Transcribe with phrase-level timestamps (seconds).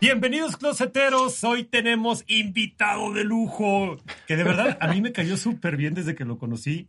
[0.00, 3.96] Bienvenidos closeteros, hoy tenemos invitado de lujo,
[4.28, 6.88] que de verdad a mí me cayó súper bien desde que lo conocí.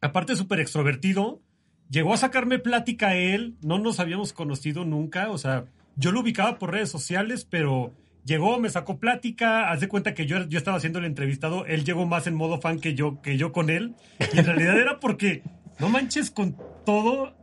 [0.00, 1.42] Aparte súper extrovertido,
[1.90, 5.66] llegó a sacarme plática a él, no nos habíamos conocido nunca, o sea,
[5.96, 7.92] yo lo ubicaba por redes sociales, pero
[8.24, 11.84] llegó, me sacó plática, haz de cuenta que yo, yo estaba haciendo el entrevistado, él
[11.84, 13.96] llegó más en modo fan que yo, que yo con él,
[14.32, 15.42] y en realidad era porque
[15.78, 16.56] no manches con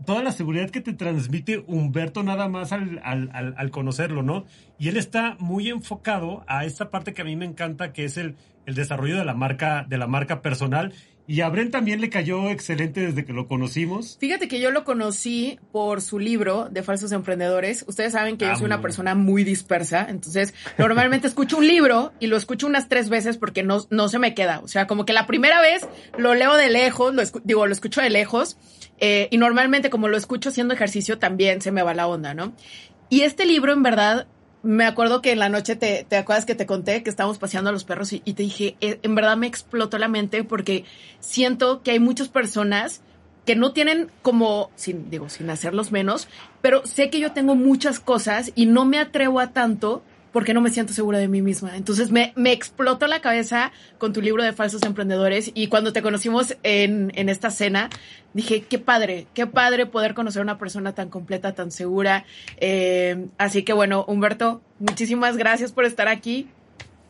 [0.06, 4.46] toda la seguridad que te transmite Humberto nada más al, al, al, conocerlo, ¿no?
[4.78, 8.18] Y él está muy enfocado a esta parte que a mí me encanta, que es
[8.18, 10.94] el, el desarrollo de la marca, de la marca personal.
[11.30, 14.18] Y a Bren también le cayó excelente desde que lo conocimos.
[14.18, 17.84] Fíjate que yo lo conocí por su libro de falsos emprendedores.
[17.86, 22.28] Ustedes saben que yo soy una persona muy dispersa, entonces normalmente escucho un libro y
[22.28, 24.62] lo escucho unas tres veces porque no, no se me queda.
[24.62, 25.86] O sea, como que la primera vez
[26.18, 28.58] lo leo de lejos, lo digo, lo escucho de lejos
[29.00, 32.54] eh, y normalmente como lo escucho haciendo ejercicio también se me va la onda, ¿no?
[33.10, 34.28] Y este libro en verdad
[34.68, 37.70] me acuerdo que en la noche te, te acuerdas que te conté que estábamos paseando
[37.70, 40.84] a los perros y, te dije, eh, en verdad me explotó la mente porque
[41.22, 43.02] siento que hay muchas personas
[43.46, 46.28] que no tienen como, sin, digo, sin hacerlos menos,
[46.62, 50.62] pero sé que yo tengo muchas cosas y no me atrevo a tanto porque no
[50.62, 51.76] me siento segura de mí misma.
[51.76, 56.02] Entonces me, me explotó la cabeza con tu libro de falsos emprendedores y cuando te
[56.02, 57.90] conocimos en, en esta cena,
[58.34, 62.26] dije, qué padre, qué padre poder conocer a una persona tan completa, tan segura.
[62.58, 66.50] Eh, así que bueno, Humberto, muchísimas gracias por estar aquí.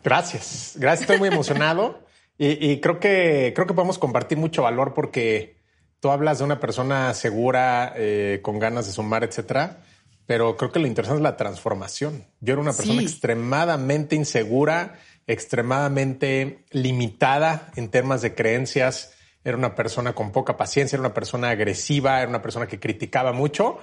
[0.03, 1.99] Gracias, gracias, estoy muy emocionado
[2.37, 5.57] y, y, creo que creo que podemos compartir mucho valor porque
[5.99, 9.79] tú hablas de una persona segura, eh, con ganas de sumar, etcétera
[10.27, 12.25] pero creo que lo interesante es la transformación.
[12.41, 19.13] Yo era una persona extremadamente insegura, extremadamente limitada en temas de creencias.
[19.45, 23.31] Era una persona con poca paciencia, era una persona agresiva, era una persona que criticaba
[23.31, 23.79] mucho.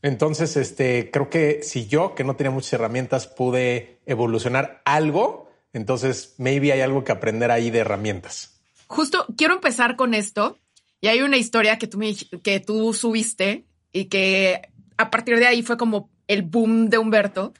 [0.00, 6.36] Entonces, este, creo que si yo, que no tenía muchas herramientas, pude evolucionar algo, entonces
[6.38, 8.60] maybe hay algo que aprender ahí de herramientas.
[8.86, 10.58] Justo quiero empezar con esto.
[11.00, 14.62] Y hay una historia que tú, me, que tú subiste y que
[14.98, 17.54] a partir de ahí fue como el boom de Humberto,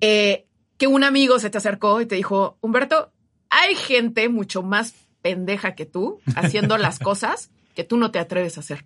[0.00, 0.46] eh,
[0.78, 3.12] que un amigo se te acercó y te dijo, Humberto,
[3.50, 8.56] hay gente mucho más pendeja que tú haciendo las cosas que tú no te atreves
[8.56, 8.84] a hacer.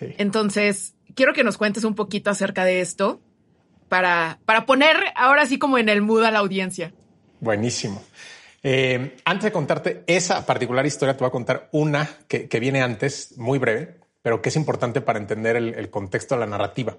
[0.00, 3.20] Entonces, quiero que nos cuentes un poquito acerca de esto
[3.88, 6.94] para, para poner ahora sí como en el mood a la audiencia.
[7.40, 8.02] Buenísimo.
[8.62, 12.82] Eh, antes de contarte esa particular historia, te voy a contar una que, que viene
[12.82, 13.97] antes, muy breve,
[14.28, 16.98] pero que es importante para entender el, contexto de la narrativa.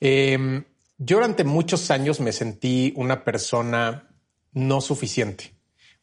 [0.00, 0.64] Em,
[0.96, 4.08] yo durante muchos años me sentí una persona
[4.54, 5.52] no suficiente,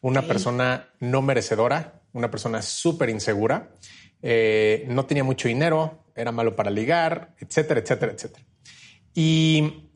[0.04, 3.72] una persona no merecedora, una persona súper insegura,
[4.22, 8.46] eh, no tenía mucho dinero, era malo para ligar, etcétera, etcétera, etcétera.
[9.16, 9.90] Y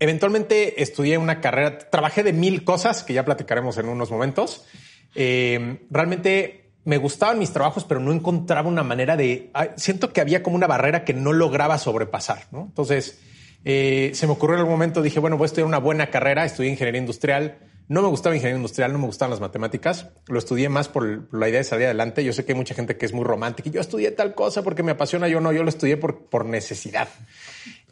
[0.00, 4.66] eventualmente estudié una carrera, trabajé de mil cosas que ya platicaremos en unos momentos.
[5.14, 9.50] Em, realmente me gustaban mis trabajos, pero no encontraba una manera de...
[9.74, 12.62] Siento que había como una barrera que no lograba sobrepasar, ¿no?
[12.62, 13.18] Entonces,
[13.64, 16.44] eh, se me ocurrió en algún momento, dije, bueno, voy a estudiar una buena carrera,
[16.44, 17.58] estudié ingeniería industrial.
[17.88, 20.10] No me gustaba ingeniería industrial, no me gustaban las matemáticas.
[20.28, 22.22] Lo estudié más por, la idea de salir adelante.
[22.22, 24.62] Yo sé que hay mucha gente que es muy romántica y yo estudié tal cosa
[24.62, 25.26] porque me apasiona.
[25.26, 27.08] Yo no, yo lo estudié por, necesidad.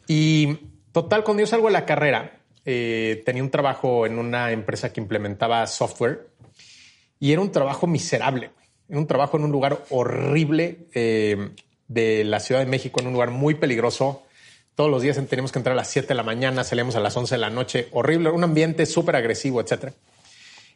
[0.07, 0.57] Y
[0.93, 5.01] total, cuando yo salgo de la carrera, eh, tenía un trabajo en una empresa que
[5.01, 6.29] implementaba software
[7.19, 8.51] y era un trabajo miserable
[8.89, 11.49] un trabajo en un lugar horrible eh,
[11.87, 14.23] de la Ciudad de México, en un lugar muy peligroso.
[14.75, 17.15] Todos los días teníamos que entrar a las 7 de la mañana, salíamos a las
[17.15, 19.93] 11 de la noche, horrible, un ambiente súper agresivo, etcétera.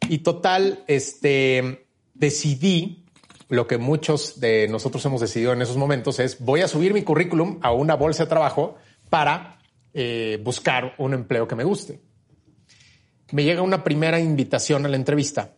[0.07, 3.05] Y total, este, decidí
[3.49, 7.01] lo que muchos de nosotros hemos decidido en esos momentos es voy a subir mi
[7.01, 8.77] currículum a una bolsa de trabajo
[9.09, 9.59] para
[9.93, 11.99] eh, buscar un empleo que me guste.
[13.31, 15.55] Me llega una primera invitación a la entrevista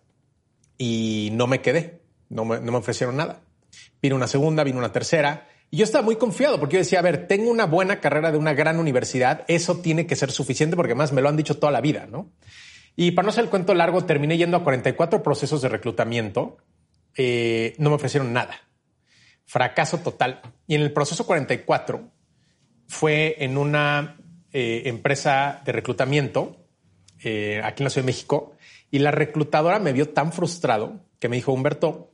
[0.77, 2.00] y no me quedé,
[2.31, 3.42] no me, ofrecieron nada.
[4.01, 5.48] Vino una segunda, vino una tercera.
[5.69, 8.38] Y yo estaba muy confiado porque yo decía, a ver, tengo una buena carrera de
[8.38, 11.72] una gran universidad, eso tiene que ser suficiente porque además me lo han dicho toda
[11.72, 12.31] la vida, ¿no?
[12.95, 16.57] Y para no hacer el cuento largo, terminé yendo a 44 procesos de reclutamiento.
[17.16, 18.56] Eh, no me ofrecieron nada.
[19.45, 20.42] Fracaso total.
[20.68, 22.12] Y en el proceso 44
[22.88, 24.18] fue en una
[24.51, 26.57] eh, empresa de reclutamiento
[27.24, 28.56] eh, aquí en la Ciudad de México
[28.89, 32.10] y la reclutadora me vio tan frustrado que me dijo, Humberto,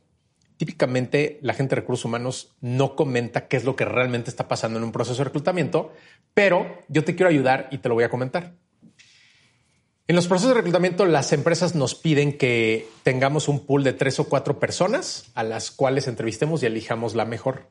[0.57, 4.77] típicamente la gente de recursos humanos no comenta qué es lo que realmente está pasando
[4.77, 5.94] en un proceso de reclutamiento,
[6.33, 8.54] pero yo te quiero ayudar y te lo voy a comentar.
[10.09, 14.19] En los procesos de reclutamiento, las empresas nos piden que tengamos un pool de tres
[14.19, 17.69] o cuatro personas a las cuales entrevistemos y elijamos la mejor.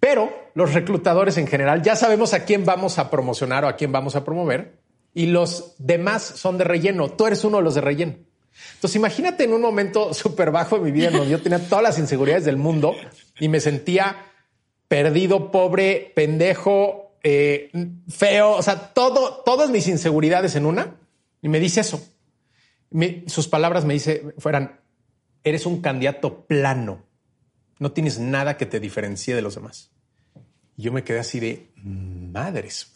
[0.00, 3.92] Pero los reclutadores en general ya sabemos a quién vamos a promocionar o a quién
[3.92, 4.80] vamos a promover
[5.12, 7.10] y los demás son de relleno.
[7.10, 8.14] Tú eres uno de los de relleno.
[8.74, 11.82] Entonces imagínate en un momento súper bajo de mi vida en donde yo tenía todas
[11.82, 12.94] las inseguridades del mundo
[13.38, 14.24] y me sentía
[14.88, 17.70] perdido, pobre, pendejo, eh,
[18.08, 20.96] feo, o sea, todo, todas mis inseguridades en una
[21.42, 22.02] y me dice eso.
[23.26, 24.80] sus palabras me dice, fueran,
[25.44, 27.04] eres un candidato plano.
[27.78, 29.90] No tienes nada que te diferencie de los demás.
[30.76, 32.92] Y yo me quedé así de madres.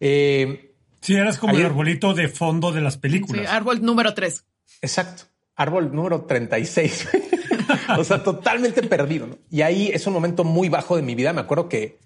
[0.00, 3.42] Eh, sí, eras como el arbolito de fondo de las películas.
[3.42, 4.44] Sí, árbol número tres.
[4.80, 5.24] Exacto.
[5.56, 7.08] Árbol número 36.
[7.98, 9.38] o sea, totalmente perdido.
[9.50, 11.32] Y ahí es un momento muy bajo de mi vida.
[11.32, 11.98] Me acuerdo que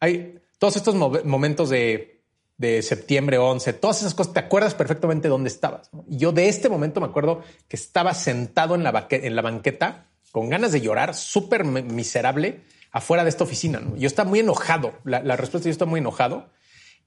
[0.00, 2.14] hay todos estos momentos de
[2.56, 5.90] de septiembre 11, todas esas cosas, te acuerdas perfectamente dónde estabas.
[6.08, 10.06] Y yo de este momento me acuerdo que estaba sentado en la, en la banqueta
[10.30, 12.62] con ganas de llorar, súper miserable,
[12.92, 13.82] afuera de esta oficina.
[13.96, 14.94] Yo estaba muy enojado.
[15.04, 16.50] La, respuesta es yo estaba muy enojado.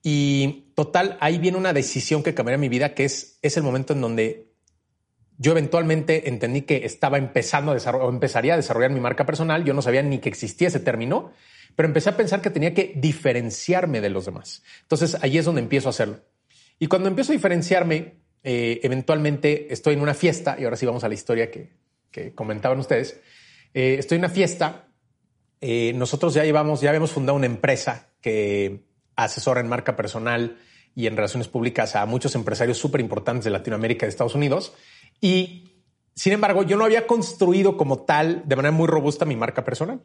[0.03, 3.93] Y total, ahí viene una decisión que cambiaría mi vida, que es, es el momento
[3.93, 4.53] en donde
[5.37, 9.63] yo eventualmente entendí que estaba empezando a desarrollar, o empezaría a desarrollar mi marca personal.
[9.63, 11.31] Yo no sabía ni que existía ese término
[11.77, 14.63] pero empecé a pensar que tenía que diferenciarme de los demás.
[14.81, 16.21] Entonces ahí es donde empiezo a hacerlo.
[16.79, 21.03] Y cuando empiezo a diferenciarme, eh, eventualmente estoy en una fiesta, y ahora sí vamos
[21.03, 21.77] a la historia que,
[22.33, 23.21] comentaban ustedes.
[23.75, 24.87] Eh, estoy en una fiesta.
[25.61, 30.57] Eh, nosotros ya llevamos, ya habíamos fundado una empresa que asesora en marca personal
[30.95, 34.73] y en relaciones públicas a muchos empresarios súper importantes de Latinoamérica y de Estados Unidos.
[35.21, 35.67] Y
[36.17, 40.01] sin embargo, yo no había construido como tal de manera muy robusta mi marca personal.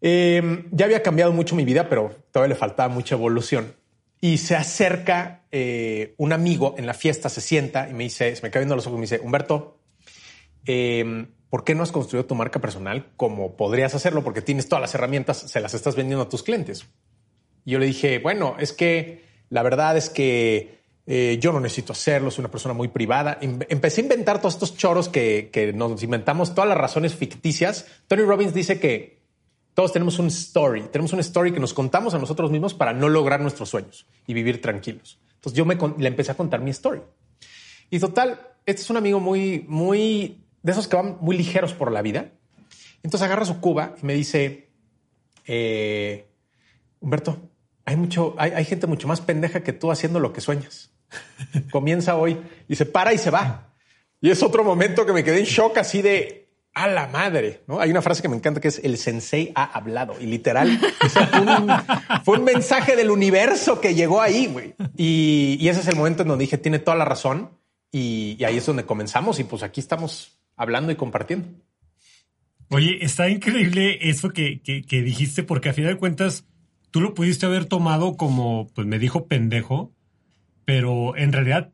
[0.00, 3.74] Em, ya había cambiado mucho mi vida, pero todavía le faltaba mucha evolución.
[4.20, 8.42] Y se acerca eh, un amigo en la fiesta, se sienta y me dice, se
[8.42, 9.78] me cae viendo los ojos y me dice, Humberto,
[10.64, 14.24] em, ¿por qué no has construido tu marca personal como podrías hacerlo?
[14.24, 16.86] Porque tienes todas las herramientas, se las estás vendiendo a tus clientes.
[17.64, 21.92] Y yo le dije, bueno, es que la verdad es que eh, yo no necesito
[21.92, 23.38] hacerlo, soy una persona muy privada.
[23.40, 27.86] Em, empecé a inventar todos estos choros que, nos inventamos, todas las razones ficticias.
[28.08, 29.20] Tony Robbins dice que
[29.74, 33.08] todos tenemos un story, tenemos un story que nos contamos a nosotros mismos para no
[33.08, 35.20] lograr nuestros sueños y vivir tranquilos.
[35.36, 37.02] Entonces yo me le empecé a contar mi story.
[37.88, 41.92] Y total, este es un amigo muy, muy de esos que van muy ligeros por
[41.92, 42.32] la vida.
[43.04, 44.70] Entonces agarra su cuba y me dice,
[45.44, 46.26] eh,
[46.98, 47.38] Humberto,
[47.84, 50.95] hay mucho, hay gente mucho más pendeja que tú haciendo lo que sueñas.
[51.70, 52.38] Comienza hoy
[52.68, 53.74] y se para y se va.
[54.20, 56.46] Y es otro momento que me quedé en shock así de
[56.76, 57.80] a la madre, ¿no?
[57.80, 60.78] Hay una frase que me encanta que es el sensei ha hablado y literal
[62.22, 64.74] fue, un, mensaje del universo que llegó ahí, güey.
[64.94, 67.50] Y, ese es el momento en donde dije, tiene toda la razón
[67.90, 71.48] y, ahí es donde comenzamos y pues aquí estamos hablando y compartiendo.
[72.68, 76.44] Oye, está increíble eso que, que, que dijiste porque a final de cuentas
[76.90, 79.94] tú lo pudiste haber tomado como, pues me dijo pendejo,
[80.66, 81.70] pero en realidad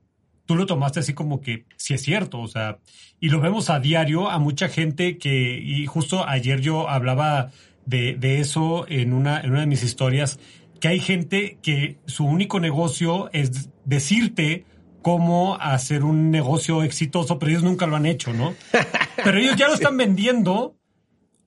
[0.47, 2.79] tú lo tomaste así como que sí es cierto, o sea,
[3.19, 7.51] y lo vemos a diario a mucha gente que, y justo ayer yo hablaba
[7.87, 10.39] de, de eso en una, en una de mis historias,
[10.79, 14.67] que hay gente que su único negocio es decirte
[15.01, 18.55] cómo hacer un negocio exitoso, pero ellos nunca lo han hecho, ¿no?
[19.25, 20.77] Pero ellos ya lo están vendiendo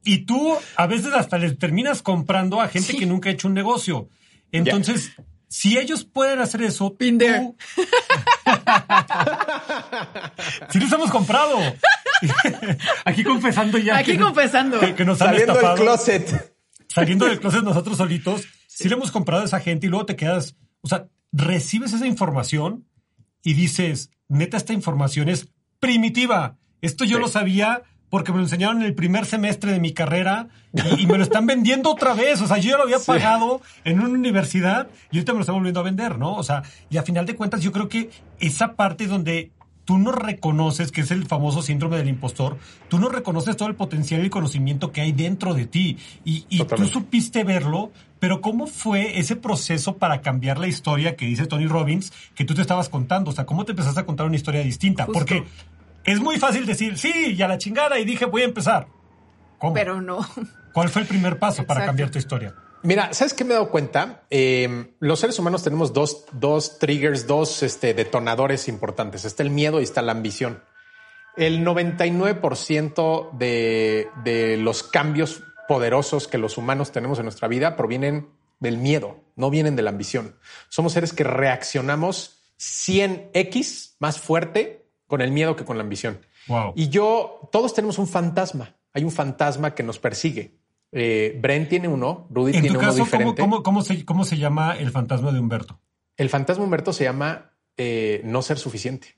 [0.04, 3.54] y tú a veces hasta les terminas comprando a gente que nunca ha hecho un
[3.54, 4.08] negocio.
[4.52, 5.12] Entonces,
[5.48, 7.54] si ellos pueden hacer eso, Pinder.
[10.70, 11.58] si les hemos comprado.
[13.06, 13.98] Aquí confesando ya.
[13.98, 14.80] Aquí confesando.
[14.80, 16.56] Que, nos Saliendo del closet.
[16.88, 18.44] Saliendo del closet nosotros solitos.
[18.68, 22.08] Si le hemos comprado a esa gente y luego te quedas, o sea, recibes esa
[22.08, 22.88] información
[23.44, 25.48] y dices, neta, esta información es
[25.80, 26.58] primitiva.
[26.82, 27.84] Esto yo lo sabía
[28.16, 30.48] porque me lo enseñaron en el primer semestre de mi carrera
[30.98, 32.42] y, me lo están vendiendo otra vez.
[32.42, 35.56] O sea, yo ya lo había pagado en una universidad y ahorita me lo están
[35.56, 36.34] volviendo a vender, ¿no?
[36.34, 39.52] O sea, y a final de cuentas yo creo que esa parte donde
[39.84, 42.58] tú no reconoces, que es el famoso síndrome del impostor,
[42.88, 45.98] tú no reconoces todo el potencial y el conocimiento que hay dentro de ti.
[46.24, 51.26] Y, y tú supiste verlo, pero ¿cómo fue ese proceso para cambiar la historia que
[51.26, 53.32] dice Tony Robbins que tú te estabas contando?
[53.32, 55.06] O sea, ¿cómo te empezaste a contar una historia distinta?
[55.06, 55.44] Porque
[56.06, 58.88] es muy fácil decir, sí, ya la chingada, y dije, voy a empezar.
[59.60, 59.74] ¿Cómo?
[59.74, 60.26] Pero no.
[60.74, 62.54] ¿Cuál fue el primer paso para cambiar tu historia?
[62.84, 64.26] Mira, ¿sabes qué me he dado cuenta?
[64.30, 69.26] Eh, los seres humanos tenemos dos, dos triggers, dos este, detonadores importantes.
[69.26, 70.62] Está el miedo y está la ambición.
[71.36, 78.30] El 99% de, de los cambios poderosos que los humanos tenemos en nuestra vida provienen
[78.60, 80.36] del miedo, no vienen de la ambición.
[80.70, 86.20] Somos seres que reaccionamos 100x más fuerte con el miedo que con la ambición.
[86.76, 88.76] Y yo, todos tenemos un fantasma.
[88.94, 90.58] Hay un fantasma que nos persigue.
[90.92, 93.42] Eh, Brent tiene uno, Rudy tiene uno diferente.
[93.42, 95.80] ¿cómo, cómo, se, ¿Cómo se llama el fantasma de Humberto?
[96.16, 99.18] El fantasma de Humberto se llama eh, no ser suficiente.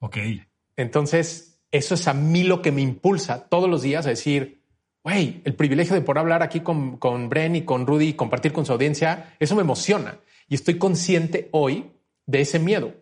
[0.00, 0.16] Ok.
[0.76, 4.62] Entonces, eso es a mí lo que me impulsa todos los días a decir,
[5.04, 8.52] güey, el privilegio de poder hablar aquí con, con Bren y con Rudy y compartir
[8.52, 10.18] con su audiencia, eso me emociona.
[10.48, 11.92] Y estoy consciente hoy
[12.26, 12.92] de ese miedo.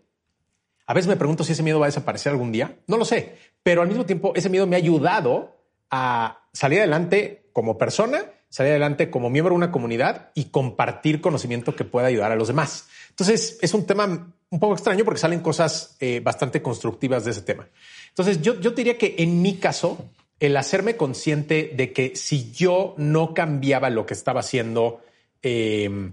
[0.92, 2.76] A veces me pregunto si ese miedo va a desaparecer algún día.
[2.87, 5.56] No lo sé, pero al mismo tiempo ese miedo me ha ayudado
[5.90, 11.75] a salir adelante como persona, salir adelante como miembro de una comunidad y compartir conocimiento
[11.75, 12.88] que pueda ayudar a los demás.
[13.08, 17.40] Entonces es un tema un poco extraño porque salen cosas eh, bastante constructivas de ese
[17.40, 17.66] tema.
[18.08, 22.92] Entonces yo, yo diría que en mi caso, el hacerme consciente de que si yo
[22.99, 25.00] no cambiaba lo que estaba haciendo,
[25.40, 26.12] em,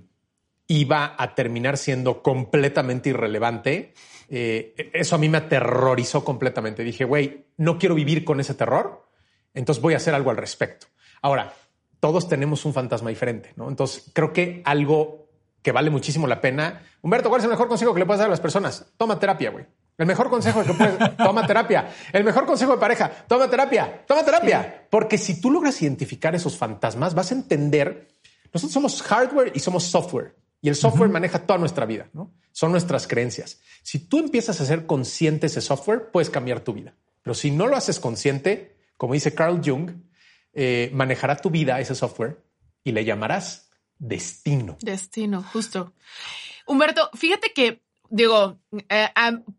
[0.70, 3.92] iba a terminar siendo completamente irrelevante.
[4.30, 6.84] Eh, eso a mí me aterrorizó completamente.
[6.84, 9.10] Dije, güey, no quiero vivir con ese terror
[9.54, 10.88] entonces voy a hacer algo al respecto.
[11.22, 11.54] Ahora,
[12.00, 13.68] todos tenemos un fantasma diferente, ¿no?
[13.68, 15.28] Entonces creo que algo
[15.62, 16.82] que vale muchísimo la pena.
[17.02, 18.94] Humberto, ¿cuál es el mejor consejo que le puedes dar a las personas?
[18.98, 19.66] Toma terapia, güey.
[19.98, 21.90] El mejor consejo que puedes, toma terapia.
[22.14, 24.88] El mejor consejo de pareja, toma terapia, toma terapia.
[24.90, 28.08] Porque si tú logras identificar esos fantasmas, vas a entender,
[28.54, 30.36] nosotros somos hardware y somos software.
[30.62, 32.34] Y el software maneja toda nuestra vida, ¿no?
[32.52, 33.62] Son nuestras creencias.
[33.82, 36.96] Si tú empiezas a ser consciente ese software, puedes cambiar tu vida.
[37.22, 39.92] Pero si no lo haces consciente, como dice Carl Jung,
[40.54, 42.44] eh, manejará tu vida ese software
[42.84, 44.78] y le llamarás destino.
[44.82, 45.94] Destino, justo.
[46.66, 49.10] Humberto, fíjate que, digo, eh,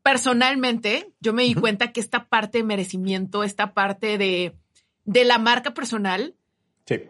[0.03, 4.57] personalmente, yo me di cuenta que esta parte de merecimiento, esta parte de,
[5.05, 6.35] de la marca personal,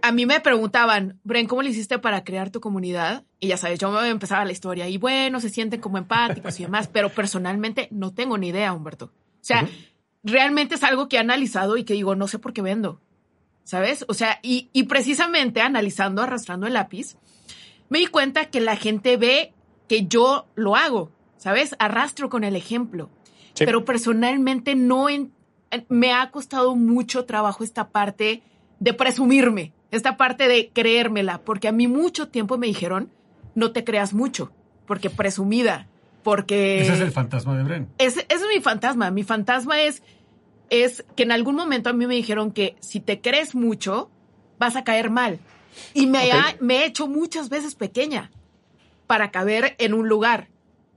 [0.03, 3.25] A mí me preguntaban, Bren, ¿cómo le hiciste para crear tu comunidad?
[3.39, 6.65] Y ya sabes, yo me empezaba la historia y bueno, se sienten como empáticos y
[6.65, 9.07] demás, pero personalmente no tengo ni idea, Humberto.
[9.07, 9.69] O sea,
[10.23, 13.01] realmente es algo que he analizado y que digo, no sé por qué vendo,
[13.65, 14.05] ¿sabes?
[14.09, 17.17] O sea, y, precisamente analizando, arrastrando el lápiz,
[17.89, 19.55] me di cuenta que la gente ve
[19.89, 21.75] que yo lo hago, ¿sabes?
[21.79, 23.11] Arrastro con el ejemplo.
[23.59, 25.09] Pero personalmente no
[25.89, 28.43] me ha costado mucho trabajo esta parte
[28.81, 33.11] de presumirme, esta parte de creérmela, porque a mí mucho tiempo me dijeron,
[33.55, 34.51] no te creas mucho,
[34.87, 35.87] porque presumida,
[36.23, 36.81] porque...
[36.81, 37.89] Ese es el fantasma de Bren.
[37.99, 39.11] Ese, es mi fantasma.
[39.11, 40.03] Mi fantasma es,
[40.71, 44.11] es que en algún momento a mí me dijeron que si te crees mucho,
[44.59, 45.39] vas a caer mal.
[45.95, 48.31] Y me, me he hecho muchas veces pequeña
[49.07, 50.49] para caber en un lugar,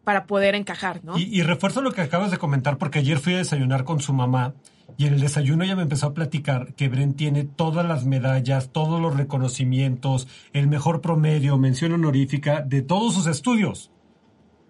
[0.04, 1.18] para poder encajar, ¿no?
[1.18, 4.14] Y, y refuerzo lo que acabas de comentar, porque ayer fui a desayunar con su
[4.14, 4.54] mamá
[4.98, 8.70] y en el desayuno ella me empezó a platicar que Bren tiene todas las medallas,
[8.72, 13.92] todos los reconocimientos, el mejor promedio, mención honorífica de todos sus estudios.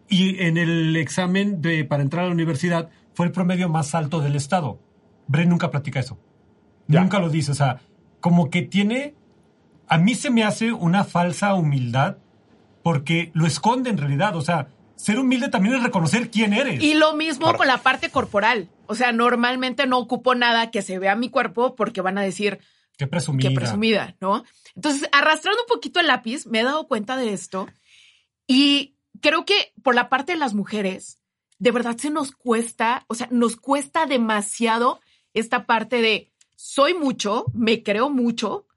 [0.08, 4.22] Y en el examen de, para entrar a la universidad fue el promedio más alto
[4.22, 4.80] del estado.
[5.28, 6.18] Bren nunca platica eso.
[6.88, 7.52] Nunca lo dice.
[7.52, 7.82] O sea,
[8.20, 9.16] como que tiene.
[9.88, 12.18] A mí se me hace una falsa humildad
[12.84, 14.36] porque lo esconde en realidad.
[14.36, 14.68] O sea,
[15.04, 16.82] ser humilde también es reconocer quién eres.
[16.82, 18.70] Y lo mismo con la parte corporal.
[18.88, 22.60] O sea, normalmente no ocupo nada que se vea mi cuerpo porque van a decir.
[22.98, 23.50] Qué presumida.
[23.50, 24.44] Qué presumida, ¿no?
[24.76, 27.68] Entonces, arrastrando un poquito el lápiz, me he dado cuenta de esto.
[28.48, 31.20] Y creo que por la parte de las mujeres,
[31.60, 35.02] de verdad se nos cuesta, o sea, nos cuesta demasiado
[35.34, 38.68] esta parte de soy mucho, me creo mucho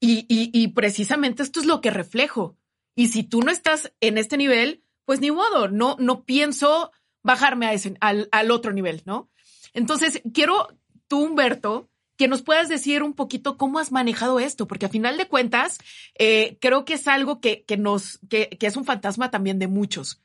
[0.00, 2.56] y, precisamente esto es lo que reflejo.
[2.94, 4.82] Y si tú no estás en este nivel,
[5.12, 6.90] pues ni modo, no, no pienso
[7.22, 9.28] bajarme a ese, al, al otro nivel, ¿no?
[9.74, 10.68] Entonces, quiero
[11.06, 15.18] tú, Humberto, que nos puedas decir un poquito cómo has manejado esto, porque a final
[15.18, 15.76] de cuentas,
[16.18, 20.22] eh, creo que es algo que, nos, que, es un fantasma también de muchos.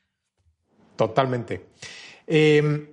[0.96, 1.66] Totalmente.
[2.26, 2.88] Em,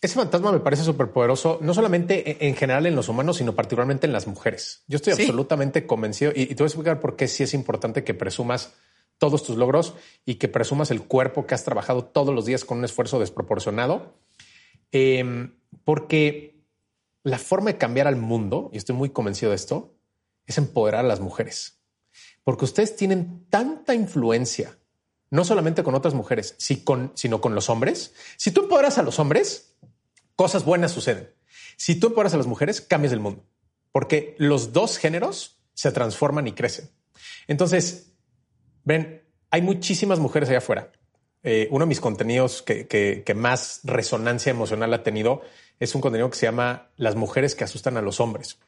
[0.00, 3.56] ese fantasma me parece súper poderoso, no solamente e, en general en los humanos, sino
[3.56, 4.84] particularmente en las mujeres.
[4.86, 8.14] Yo estoy absolutamente convencido y, te voy a explicar por qué sí es importante que
[8.14, 8.72] presumas
[9.22, 9.94] todos tus logros
[10.26, 14.16] y que presumas el cuerpo que has trabajado todos los días con un esfuerzo desproporcionado.
[14.90, 16.60] Em, porque
[17.22, 19.94] la forma de cambiar al mundo, y estoy muy convencido de esto,
[20.44, 21.78] es empoderar a las mujeres.
[22.42, 24.76] Porque ustedes tienen tanta influencia,
[25.30, 28.14] no solamente con otras mujeres, sino con los hombres.
[28.36, 29.76] Si tú empoderas a los hombres,
[30.34, 31.32] cosas buenas suceden.
[31.76, 33.44] Si tú empoderas a las mujeres, cambias el mundo,
[33.92, 36.90] porque los dos géneros se transforman y crecen.
[37.46, 38.11] Entonces,
[38.84, 40.92] ven, hay muchísimas mujeres allá afuera.
[41.42, 45.42] Eh, uno de mis contenidos que, más resonancia emocional ha tenido
[45.80, 48.58] es un contenido que se llama Las mujeres que asustan a los hombres.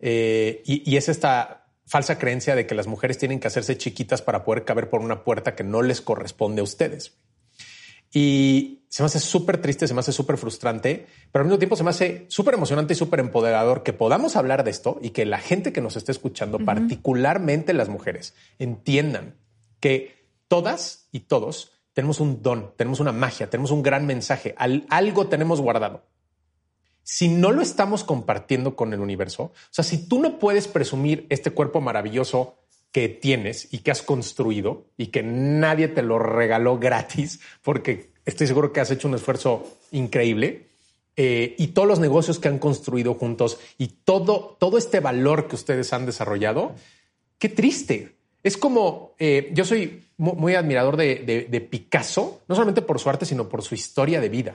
[0.00, 4.22] Eh, y, y es esta falsa creencia de que las mujeres tienen que hacerse chiquitas
[4.22, 7.16] para poder caber por una puerta que no les corresponde a ustedes.
[8.14, 11.74] Y se me hace súper triste, se me hace súper frustrante, pero al mismo tiempo
[11.74, 15.26] se me hace súper emocionante y súper empoderador que podamos hablar de esto y que
[15.26, 19.34] la gente que nos esté escuchando, particularmente las mujeres, entiendan
[19.80, 24.54] que todas y todos tenemos un don, tenemos una magia, tenemos un gran mensaje,
[24.88, 26.04] algo tenemos guardado.
[27.02, 31.26] Si no lo estamos compartiendo con el universo, o sea, si tú no puedes presumir
[31.30, 32.63] este cuerpo maravilloso
[32.94, 38.46] que tienes y que has construido y que nadie te lo regaló gratis, porque estoy
[38.46, 40.68] seguro que has hecho un esfuerzo increíble.
[41.16, 45.56] Eh, y todos los negocios que han construido juntos y todo, todo este valor que
[45.56, 46.76] ustedes han desarrollado,
[47.38, 48.14] qué triste.
[48.44, 53.48] Es como eh, yo soy muy, admirador de, Picasso, no solamente por su arte, sino
[53.48, 54.54] por su historia de vida.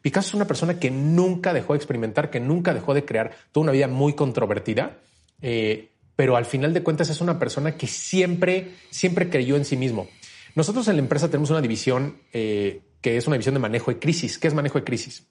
[0.00, 3.64] Picasso es una persona que nunca dejó de experimentar, que nunca dejó de crear, toda
[3.64, 4.98] una vida muy controvertida.
[5.40, 9.76] Eh, pero al final de cuentas es una persona que siempre, siempre creyó en sí
[9.76, 10.08] mismo.
[10.54, 13.98] Nosotros en la empresa tenemos una división eh, que es una división de manejo de
[13.98, 14.38] crisis.
[14.38, 15.26] ¿Qué es manejo de crisis?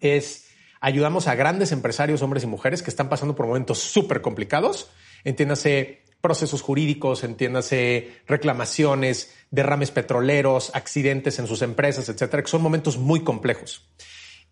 [0.00, 0.48] Es
[0.80, 4.90] ayudamos a grandes empresarios, hombres y mujeres que están pasando por momentos súper complicados.
[5.24, 12.96] Entiéndase procesos jurídicos, entiéndase reclamaciones, derrames petroleros, accidentes en sus empresas, etcétera, que son momentos
[12.96, 13.86] muy complejos.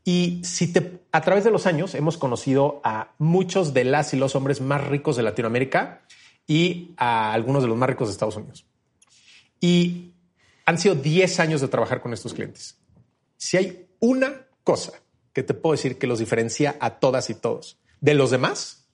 [0.04, 4.16] Y si te, a través de los años hemos conocido a muchos de las y
[4.16, 6.02] los hombres más ricos de Latinoamérica
[6.46, 8.66] y a algunos de los más ricos de Estados Unidos.
[9.60, 10.14] Y
[10.66, 12.78] han sido 10 años de trabajar con estos clientes.
[13.36, 14.92] Si hay una cosa
[15.32, 18.88] que te puedo decir que los diferencia a todas y todos de los demás,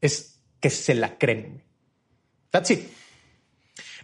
[0.00, 1.62] es que se la creen.
[2.50, 2.88] That's it.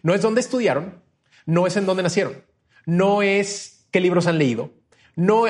[0.03, 1.03] No es dónde estudiaron,
[1.47, 2.45] no es en dónde nacieron,
[2.87, 4.71] no es qué libros han leído,
[5.16, 5.47] no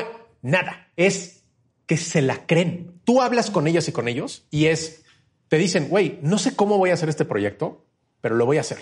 [0.47, 0.93] Nada.
[0.97, 1.43] Es
[1.87, 3.01] que se la creen.
[3.05, 5.03] Tú hablas con ellas y con ellos y es,
[5.49, 7.85] te dicen, güey, no sé cómo voy a hacer este proyecto,
[8.21, 8.79] pero lo voy a hacer.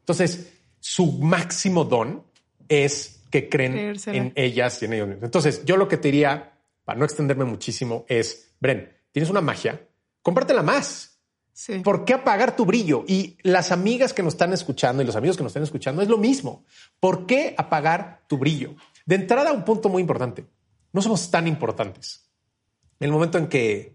[0.00, 2.24] Entonces, su máximo don
[2.68, 6.98] es que creen en ellas y en ellos Entonces, yo lo que te diría, para
[6.98, 9.80] no extenderme muchísimo, es, Bren, tienes una magia,
[10.20, 11.18] compártela más.
[11.54, 11.78] Sí.
[11.78, 13.02] ¿Por qué apagar tu brillo?
[13.08, 16.08] Y las amigas que nos están escuchando y los amigos que nos están escuchando es
[16.08, 16.66] lo mismo.
[17.00, 18.74] ¿Por qué apagar tu brillo?
[19.06, 20.44] De entrada, un punto muy importante
[20.96, 22.26] no somos tan importantes.
[22.98, 23.94] En el momento en que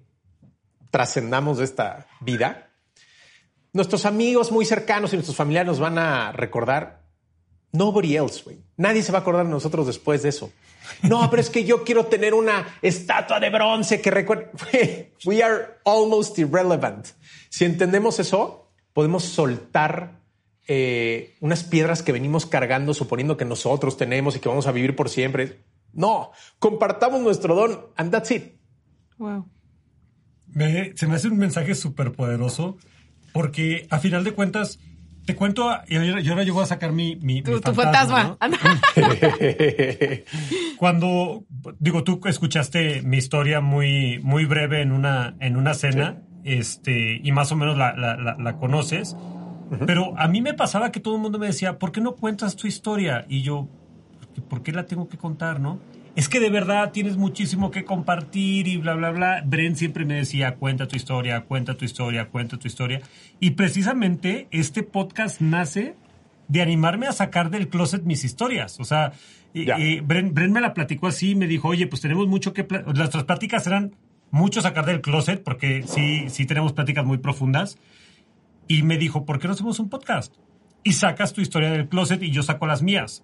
[0.91, 2.69] trascendamos esta vida,
[3.73, 7.01] nuestros amigos muy cercanos y nuestros familiares nos van a recordar.
[7.71, 8.59] Nobody else, güey.
[8.77, 10.51] Nadie se va a acordar de nosotros después de eso.
[11.01, 15.11] No, pero es que yo quiero tener una estatua de bronce que recuerde.
[15.25, 17.07] We are almost irrelevant.
[17.49, 20.19] Si entendemos eso, podemos soltar
[20.67, 24.95] eh, unas piedras que venimos cargando, suponiendo que nosotros tenemos y que vamos a vivir
[24.95, 25.70] por siempre.
[25.93, 28.56] No, compartamos nuestro don and that's it.
[29.17, 29.47] Wow.
[30.95, 32.77] se me hace un mensaje súper poderoso
[33.34, 34.80] porque a final de cuentas,
[35.25, 38.38] te cuento, y ahora yo voy a sacar mi, mi, tu, fantasma.
[40.77, 41.45] Cuando,
[41.80, 47.32] digo, tú escuchaste mi historia muy, muy breve en una, en una cena, este, y
[47.32, 49.15] más o menos la, la, la, conoces,
[49.86, 52.56] pero a mí me pasaba que todo el mundo me decía, ¿por qué no cuentas
[52.56, 53.25] tu historia?
[53.30, 53.69] Y yo,
[54.39, 55.80] ¿por qué la tengo que contar, no?
[56.15, 59.44] Es que de verdad tienes muchísimo que compartir y bla, bla, bla.
[59.46, 63.02] Bren siempre me decía, cuenta tu historia, cuenta tu historia, cuenta tu historia.
[63.39, 65.96] Y precisamente este podcast nace
[66.50, 68.78] de animarme a sacar del closet mis historias.
[68.82, 69.13] O sea,
[69.54, 72.67] y, Bren, me la platicó así, me dijo, oye, pues tenemos mucho que...
[72.94, 73.96] Nuestras pláticas eran
[74.32, 77.78] mucho sacar del closet, porque sí, sí tenemos pláticas muy profundas.
[78.67, 80.36] Y me dijo, ¿por qué no hacemos un podcast?
[80.84, 83.24] Y sacas tu historia del closet y yo saco las mías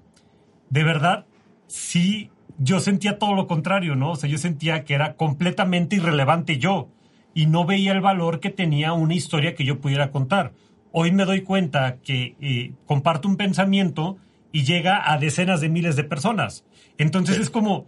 [0.69, 1.25] de verdad,
[1.67, 4.11] sí, yo sentía todo lo contrario, ¿no?
[4.11, 6.89] O sea, yo sentía que era completamente irrelevante yo
[7.33, 10.53] y no veía el valor que tenía una historia que yo pudiera contar.
[10.91, 14.17] Hoy me doy cuenta que eh, comparto un pensamiento
[14.51, 16.65] y llega a decenas de miles de personas.
[16.97, 17.85] Entonces es como,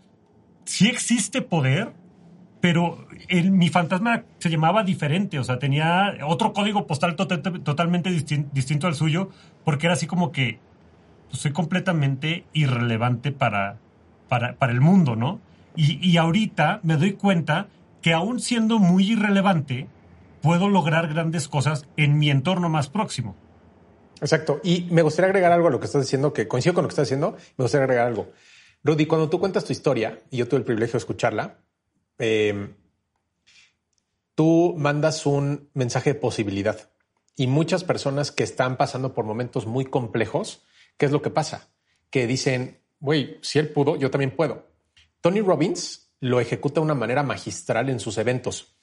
[0.66, 1.94] sí existe poder,
[2.62, 8.12] pero el, mi fantasma se llamaba diferente, o sea, tenía otro código postal total- totalmente
[8.12, 9.30] distin- distinto al suyo,
[9.64, 10.60] porque era así como que
[11.30, 13.78] pues, soy completamente irrelevante para,
[14.28, 15.40] para, para el mundo, ¿no?
[15.76, 17.68] Y, y ahorita me doy cuenta
[18.02, 19.88] que aún siendo muy irrelevante,
[20.42, 23.36] puedo lograr grandes cosas en mi entorno más próximo.
[24.22, 24.60] Exacto.
[24.64, 26.94] Y me gustaría agregar algo a lo que estás diciendo, que coincido con lo que
[26.94, 27.38] estás diciendo.
[27.58, 28.32] Me gustaría agregar algo.
[28.84, 31.60] Rudy, cuando tú cuentas tu historia, y yo tuve el privilegio de escucharla,
[32.18, 32.74] eh,
[34.36, 36.90] tú mandas un mensaje de posibilidad.
[37.36, 40.64] Y muchas personas que están pasando por momentos muy complejos,
[41.00, 41.70] ¿qué es lo que pasa?
[42.12, 44.68] Que dicen, güey, si él pudo, yo también puedo.
[45.22, 48.76] Tony Robbins lo ejecuta de una manera magistral en sus eventos.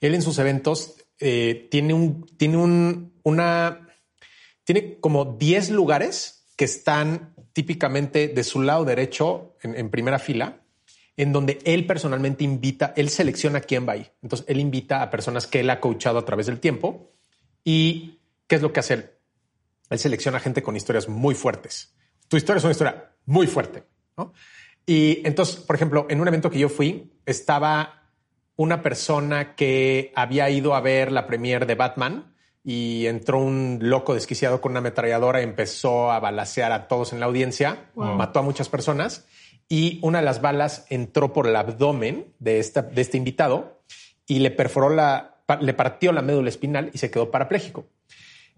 [0.00, 3.88] Él en sus eventos eh, tiene un, tiene un, una,
[4.64, 10.60] tiene como 10 lugares que están típicamente de su lado derecho en, en primera fila,
[11.16, 14.10] en donde él personalmente invita, él selecciona quién va ahí.
[14.22, 17.12] Entonces él invita a personas que él ha coachado a través del tiempo.
[17.64, 19.10] ¿Y qué es lo que hace él?
[19.90, 21.94] Él selecciona gente con historias muy fuertes.
[22.28, 23.84] Tu historia es una historia muy fuerte,
[24.16, 24.32] ¿no?
[24.86, 28.10] Y entonces, por ejemplo, en un evento que yo fui, estaba
[28.56, 34.14] una persona que había ido a ver la premiere de Batman y entró un loco
[34.14, 38.42] desquiciado con una ametralladora y empezó a balacear a todos en la audiencia, mató a
[38.42, 39.26] muchas personas
[39.68, 43.82] y una de las balas entró por el abdomen de, esta, de este invitado
[44.26, 47.86] y le perforó la, le partió la médula espinal y se quedó parapléjico.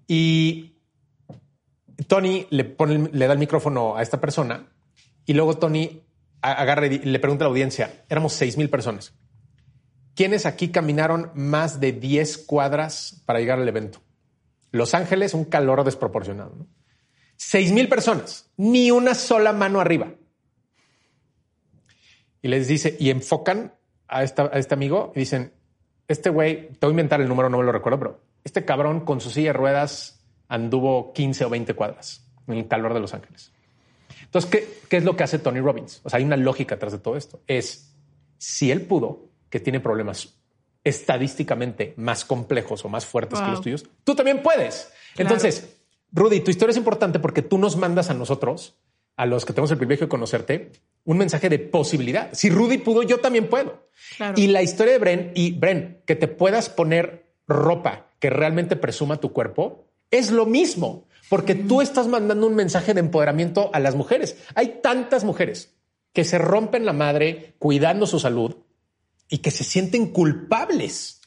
[0.07, 0.76] Y
[2.09, 4.69] Tony le, pone, le da el micrófono a esta persona
[5.25, 6.03] y luego Tony
[6.43, 9.15] agarra le pregunta a la audiencia, éramos seis mil personas.
[10.15, 14.01] ¿Quiénes aquí caminaron más de 10 cuadras para llegar al evento?
[14.71, 16.67] Los Ángeles, un calor desproporcionado.
[17.37, 20.15] Seis mil personas, ni una sola mano arriba.
[22.43, 23.75] Y les dice, y enfocan
[24.09, 25.53] a, esta- a este amigo y dicen,
[26.09, 29.01] este güey, te voy a inventar el número, no me lo recuerdo, pero este cabrón
[29.05, 30.16] con su silla de ruedas
[30.49, 33.53] anduvo 15 o 20 cuadras en el calor de Los Ángeles.
[34.23, 36.01] Entonces, ¿qué, qué es lo que hace Tony Robbins?
[36.05, 37.41] O sea, hay una lógica atrás de todo esto.
[37.47, 37.95] Es,
[38.39, 40.37] si él pudo, que tiene problemas
[40.85, 44.93] estadísticamente más complejos o más fuertes que los tuyos, tú también puedes.
[45.17, 45.77] Entonces,
[46.13, 48.79] Rudy, tu historia es importante porque tú nos mandas a nosotros,
[49.17, 50.73] a los que tenemos el privilegio de conocerte,
[51.05, 52.33] un mensaje de posibilidad.
[52.33, 53.89] Si Rudy pudo, yo también puedo.
[54.17, 54.35] Claro.
[54.37, 59.19] Y la historia de Bren y Bren, que te puedas poner ropa que realmente presuma
[59.19, 63.95] tu cuerpo, es lo mismo, porque tú estás mandando un mensaje de empoderamiento a las
[63.95, 64.37] mujeres.
[64.55, 65.73] Hay tantas mujeres
[66.13, 68.57] que se rompen la madre cuidando su salud
[69.29, 71.21] y que se sienten culpables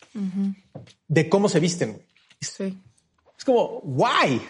[1.08, 2.02] de cómo se visten.
[2.42, 2.78] Sí.
[3.38, 4.42] Es como, guay.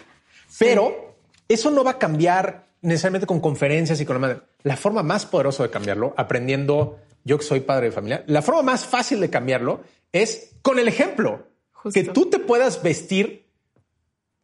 [0.58, 1.16] Pero
[1.48, 4.40] eso no va a cambiar necesariamente con conferencias y con la madre.
[4.62, 8.62] La forma más poderosa de cambiarlo, aprendiendo yo que soy padre de familia, la forma
[8.62, 11.48] más fácil de cambiarlo es con el ejemplo.
[11.72, 11.98] Justo.
[12.00, 13.49] Que tú te puedas vestir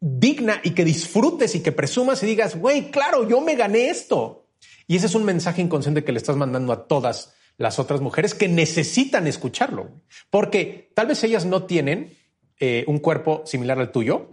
[0.01, 4.47] digna y que disfrutes y que presumas y digas, güey, claro, yo me gané esto.
[4.87, 8.35] Y ese es un mensaje inconsciente que le estás mandando a todas las otras mujeres
[8.35, 10.03] que necesitan escucharlo.
[10.31, 12.17] Porque tal vez ellas no tienen
[12.61, 14.31] eh, un cuerpo similar al tuyo,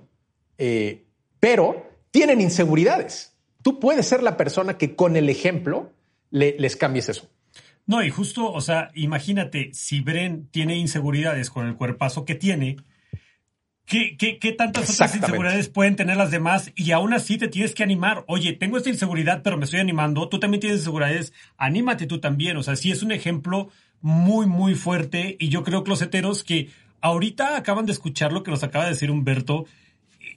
[0.57, 1.07] eh,
[1.39, 3.35] pero tienen inseguridades.
[3.61, 5.91] Tú puedes ser la persona que con el ejemplo
[6.29, 7.29] le- les cambies eso.
[7.85, 12.77] No, y justo, o sea, imagínate, si Bren tiene inseguridades con el cuerpazo que tiene,
[13.85, 16.71] ¿qué, qué, qué tantas otras inseguridades pueden tener las demás?
[16.75, 18.23] Y aún así te tienes que animar.
[18.27, 20.29] Oye, tengo esta inseguridad, pero me estoy animando.
[20.29, 21.33] Tú también tienes inseguridades.
[21.57, 22.57] Anímate tú también.
[22.57, 23.69] O sea, sí es un ejemplo
[24.01, 25.37] muy, muy fuerte.
[25.39, 26.69] Y yo creo que los heteros que
[27.01, 29.65] ahorita acaban de escuchar lo que nos acaba de decir Humberto.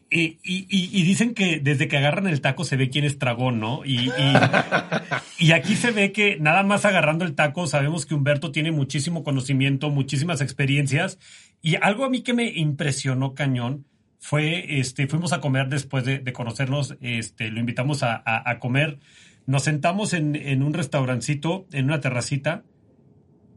[0.08, 3.58] Y, y- y- dicen que desde que agarran el taco se ve quién es tragón,
[3.58, 3.84] ¿no?
[3.84, 4.12] Y, y-
[5.38, 9.24] y aquí se ve que nada más agarrando el taco sabemos que Humberto tiene muchísimo
[9.24, 11.18] conocimiento, muchísimas experiencias.
[11.60, 13.84] Y algo a mí que me impresionó cañón
[14.20, 18.58] fue, este, fuimos a comer después de, de conocernos, este, lo invitamos a, a- a
[18.60, 18.98] comer.
[19.46, 22.62] Nos sentamos en, en un restaurancito, en una terracita,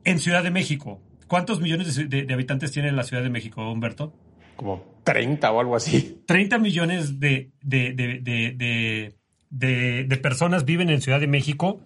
[0.03, 1.01] en Ciudad de México.
[1.27, 4.13] ¿Cuántos millones de, de- de habitantes tiene la Ciudad de México, Humberto?
[4.59, 6.21] Como 30 o algo así.
[6.27, 9.15] 30 millones de, de, de, de, de-
[9.49, 11.79] de- de personas viven en Ciudad de México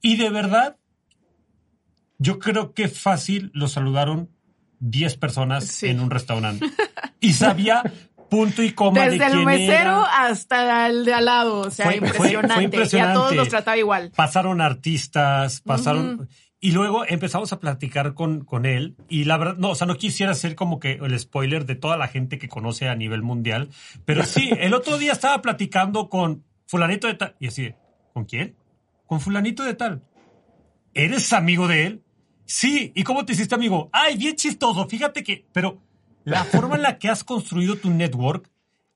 [0.00, 0.76] y de verdad
[2.18, 4.30] yo creo que fácil lo saludaron
[4.80, 5.88] 10 personas Sí.
[5.88, 6.64] en un restaurante
[7.20, 7.82] y sabía
[8.28, 10.26] punto y coma de Desde el quién mesero era.
[10.26, 11.60] hasta el de al lado.
[11.60, 12.54] O sea, Fue- fue- fue impresionante.
[12.54, 13.14] Y a impresionante.
[13.14, 14.12] todos los trataba igual.
[14.14, 16.28] Pasaron artistas, pasaron...
[16.60, 19.94] Y luego empezamos a platicar con, con él y la verdad, no, o sea, no
[19.96, 23.68] quisiera ser como que el spoiler de toda la gente que conoce a nivel mundial,
[24.04, 27.76] pero sí, el otro día estaba platicando con fulanito de tal, y así, de,
[28.12, 28.56] ¿con quién?
[29.06, 30.02] Con fulanito de tal.
[30.94, 32.02] ¿eres amigo de él?
[32.44, 33.88] Sí, ¿y cómo te hiciste amigo?
[33.92, 35.80] Ay, bien chistoso, fíjate que, pero
[36.28, 38.50] la forma en la que has construido tu network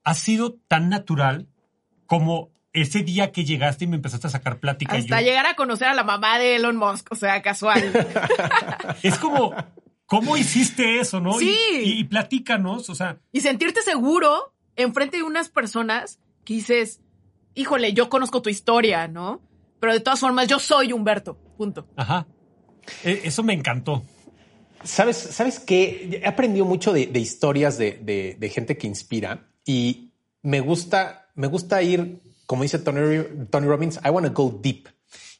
[0.04, 1.48] ha sido tan natural
[2.06, 4.96] como ese día que llegaste y me empezaste a sacar plática.
[4.96, 7.92] Hasta llegar a conocer a la mamá de Elon Musk, o sea, casual.
[9.02, 9.54] es como,
[10.06, 11.34] ¿cómo hiciste eso, no?
[11.34, 11.54] Sí.
[11.84, 13.18] Y, y, platícanos, o sea.
[13.30, 17.00] Y sentirte seguro enfrente de unas personas que dices,
[17.54, 19.42] híjole, yo conozco tu historia, ¿no?
[19.80, 21.86] Pero de todas formas, yo soy Humberto, punto.
[21.96, 22.26] Ajá.
[23.04, 24.02] E, eso me encantó.
[24.84, 26.20] ¿Sabes, ¿Sabes qué?
[26.22, 32.20] He aprendido mucho de, historias de, gente que inspira y me gusta, me gusta ir,
[32.46, 34.88] como dice Tony, Robbins, I want to go deep.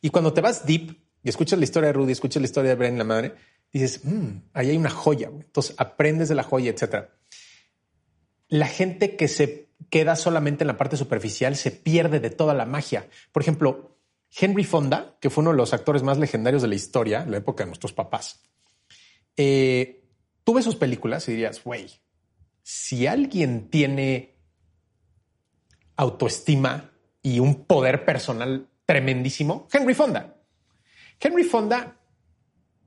[0.01, 2.77] Y cuando te vas deep y escuchas la historia de Rudy, escuchas la historia de
[2.77, 3.35] Bren, la madre,
[3.73, 5.29] dices, mmm, ahí hay una joya.
[5.29, 7.11] Entonces aprendes de la joya, etcétera.
[8.49, 12.67] La gente que se queda solamente en la parte superficial se pierde de toda la
[12.67, 13.09] magia.
[13.33, 13.97] Por ejemplo,
[14.35, 17.65] Henry Fonda, que fue uno de los actores más legendarios de la historia, la época
[17.65, 18.41] de nuestros papás,
[19.37, 20.05] eh,
[20.45, 21.89] tú ves sus películas y dirías, güey,
[22.63, 24.37] si alguien tiene
[25.97, 26.91] autoestima
[27.23, 30.37] y un poder personal tremendísimo, Henry Fonda.
[31.21, 31.97] Henry Fonda,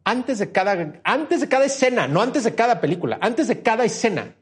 [0.03, 3.85] antes de cada, antes de cada escena, no antes de cada película, antes de cada
[3.85, 4.35] escena,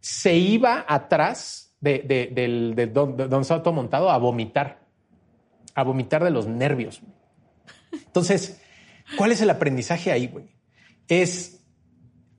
[0.00, 4.80] se iba atrás de, de, de, estaba todo montado a vomitar,
[5.74, 7.02] a vomitar de los nervios.
[7.92, 8.60] Entonces,
[9.16, 10.46] ¿cuál es el aprendizaje ahí, güey?
[11.20, 11.60] Es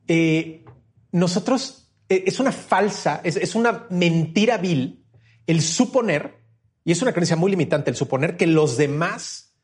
[0.08, 0.66] eh,
[1.12, 5.06] nosotros, eh, es una falsa, es, es una mentira vil
[5.48, 6.42] el suponer,
[6.84, 9.56] y es una creencia muy limitante, el suponer que los demás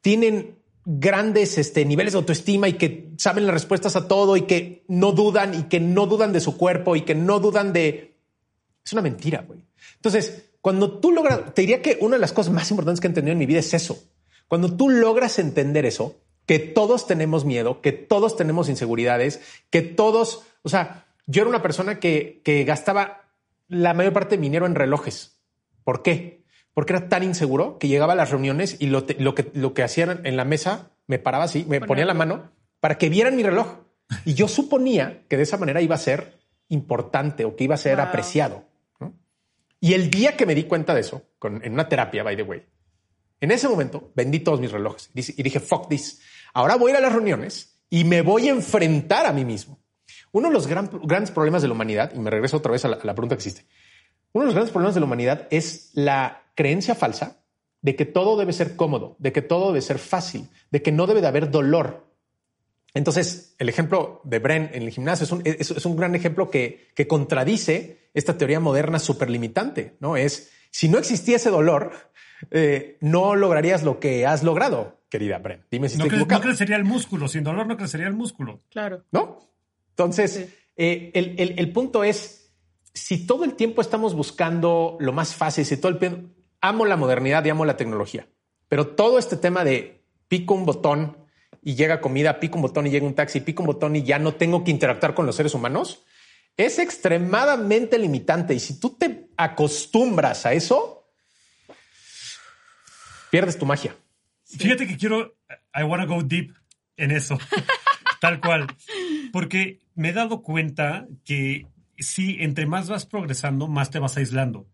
[0.00, 4.84] tienen grandes este, niveles de autoestima y que saben las respuestas a todo y que
[4.88, 8.18] no dudan y que no dudan de su cuerpo y que no dudan de...
[8.84, 9.64] Es una mentira, güey.
[9.96, 13.10] Entonces, cuando tú logras, te diría que una de las cosas más importantes que he
[13.10, 14.02] entendido en mi vida es eso.
[14.48, 16.20] Cuando tú logras entender eso,
[16.52, 21.62] que todos tenemos miedo, que todos tenemos inseguridades, que todos, o sea, yo era una
[21.62, 23.22] persona que, que gastaba
[23.68, 25.40] la mayor parte de mi dinero en relojes.
[25.82, 26.44] ¿Por qué?
[26.74, 29.72] Porque era tan inseguro que llegaba a las reuniones y lo, te, lo que, lo
[29.72, 33.34] que hacían en la mesa, me paraba así, me ponía la mano para que vieran
[33.34, 33.78] mi reloj.
[34.26, 36.38] Y yo suponía que de esa manera iba a ser
[36.68, 38.04] importante o que iba a ser wow.
[38.04, 38.66] apreciado.
[39.00, 39.14] ¿no?
[39.80, 42.42] Y el día que me di cuenta de eso, con, en una terapia, by the
[42.42, 42.62] way,
[43.40, 46.20] en ese momento vendí todos mis relojes y dije, fuck this.
[46.52, 49.78] Ahora voy a ir a las reuniones y me voy a enfrentar a mí mismo.
[50.32, 52.88] Uno de los gran, grandes problemas de la humanidad, y me regreso otra vez a
[52.88, 53.66] la, pregunta que existe,
[54.32, 57.42] uno de los grandes problemas de la humanidad es la creencia falsa
[57.82, 61.06] de que todo debe ser cómodo, de que todo debe ser fácil, de que no
[61.06, 62.06] debe de haber dolor.
[62.94, 66.88] Entonces, el ejemplo de Bren en el gimnasio es un, es, un gran ejemplo que,
[66.94, 70.16] que, contradice esta teoría moderna superlimitante, ¿no?
[70.16, 71.92] Es, si no existía ese dolor,
[72.50, 75.62] eh, no lograrías lo que has logrado, querida Bren.
[75.70, 76.40] Dime si no estoy cre equivocado.
[76.40, 78.62] No crecería el músculo, sin dolor no crecería el músculo.
[78.70, 79.04] Claro.
[79.12, 79.40] ¿No?
[79.90, 80.54] Entonces, sí.
[80.76, 82.50] eh, el, el, el punto es,
[82.94, 86.30] si todo el tiempo estamos buscando lo más fácil, si todo el tiempo
[86.62, 88.26] amo la modernidad y amo la tecnología,
[88.68, 91.18] pero todo este tema de pico un botón
[91.62, 94.18] y llega comida, pico un botón y llega un taxi, pico un botón y ya
[94.18, 96.04] no tengo que interactuar con los seres humanos,
[96.56, 98.54] es extremadamente limitante.
[98.54, 101.06] Y si tú te acostumbras a eso,
[103.30, 103.94] pierdes tu magia.
[104.52, 104.58] Sí.
[104.58, 105.34] Fíjate que quiero,
[105.74, 106.52] I want to go deep
[106.98, 107.38] en eso,
[108.20, 108.66] tal cual,
[109.32, 114.66] porque me he dado cuenta que sí, entre más vas progresando, más te vas aislando.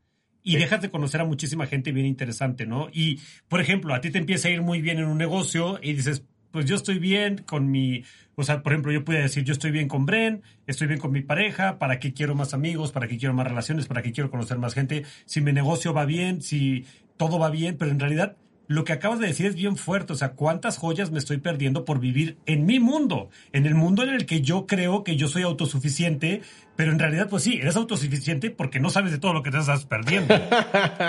[0.42, 0.58] Y sí.
[0.58, 2.88] dejas de conocer a muchísima gente bien interesante, ¿no?
[2.92, 5.92] Y, por ejemplo, a ti te empieza a ir muy bien en un negocio y
[5.92, 8.02] dices, pues yo estoy bien con mi,
[8.34, 11.12] o sea, por ejemplo, yo puedo decir, yo estoy bien con Bren, estoy bien con
[11.12, 12.90] mi pareja, ¿para qué quiero más amigos?
[12.90, 13.86] ¿Para qué quiero más relaciones?
[13.86, 15.04] ¿Para qué quiero conocer más gente?
[15.24, 16.84] Si mi negocio va bien, si
[17.16, 18.36] todo va bien, pero en realidad
[18.68, 20.12] lo que acabas de decir es bien fuerte.
[20.12, 23.31] O sea, ¿cuántas joyas me estoy perdiendo por vivir en mi mundo?
[23.52, 26.42] En el mundo en el que yo creo que yo soy autosuficiente,
[26.76, 29.59] pero en realidad, pues sí, eres autosuficiente porque no sabes de todo lo que te
[29.59, 30.35] estás perdiendo.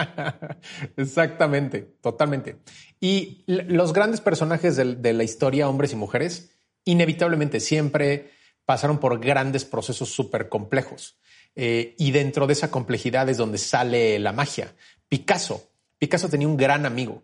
[0.97, 2.55] Exactamente, totalmente.
[3.01, 8.31] Y los grandes personajes de, la historia, hombres y mujeres, inevitablemente siempre
[8.65, 11.19] pasaron por grandes procesos súper complejos.
[11.55, 14.73] Eh, y dentro de esa complejidad es donde sale la magia.
[15.09, 15.69] Picasso.
[15.97, 17.23] Picasso tenía un gran amigo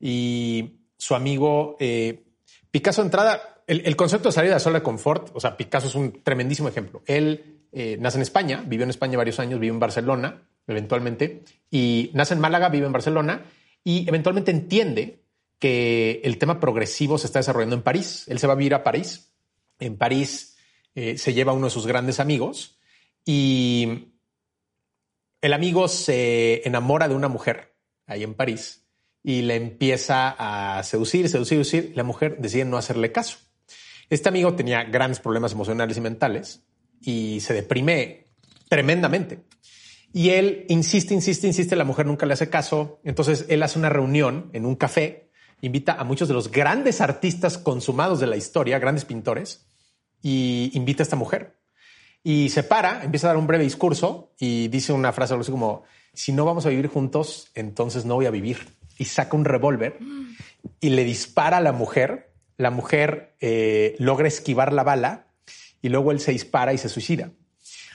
[0.00, 2.24] y su amigo eh,
[2.70, 5.94] Picasso entrada, el, concepto de salir de la zona de confort, o sea, Picasso es
[5.94, 7.02] un tremendísimo ejemplo.
[7.06, 12.10] Él eh, nace en España, vivió en España varios años, vive en Barcelona eventualmente, y
[12.12, 13.44] nace en Málaga, vive en Barcelona,
[13.82, 15.22] y eventualmente entiende
[15.58, 18.24] que el tema progresivo se está desarrollando en París.
[18.28, 19.32] Él se va a vivir a París.
[19.78, 20.56] En París
[20.94, 22.78] eh, se lleva uno de sus grandes amigos
[23.24, 24.12] y
[25.40, 27.74] el amigo se enamora de una mujer
[28.06, 28.85] ahí en París
[29.26, 31.92] y le empieza a seducir, seducir, seducir.
[31.96, 33.38] La mujer decide no hacerle caso.
[34.08, 36.62] Este amigo tenía grandes problemas emocionales y mentales
[37.00, 38.28] y se deprime
[38.68, 39.40] tremendamente.
[40.12, 43.00] Y él insiste, insiste, insiste, la mujer nunca le hace caso.
[43.02, 45.28] Entonces él hace una reunión en un café,
[45.60, 49.66] invita a muchos de los grandes artistas consumados de la historia, grandes pintores,
[50.22, 51.58] y invita a esta mujer.
[52.22, 55.50] Y se para, empieza a dar un breve discurso y dice una frase algo así
[55.50, 55.82] como,
[56.14, 58.76] si no vamos a vivir juntos, entonces no voy a vivir.
[58.98, 59.98] Y saca un revólver
[60.80, 62.32] y le dispara a la mujer.
[62.56, 65.26] La mujer eh, logra esquivar la bala
[65.82, 67.30] y luego él se dispara y se suicida.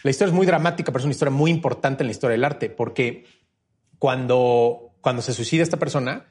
[0.04, 2.44] La historia es muy dramática, pero es una historia muy importante en la historia del
[2.44, 3.26] arte, porque
[4.00, 6.26] cuando, cuando se suicida esta persona,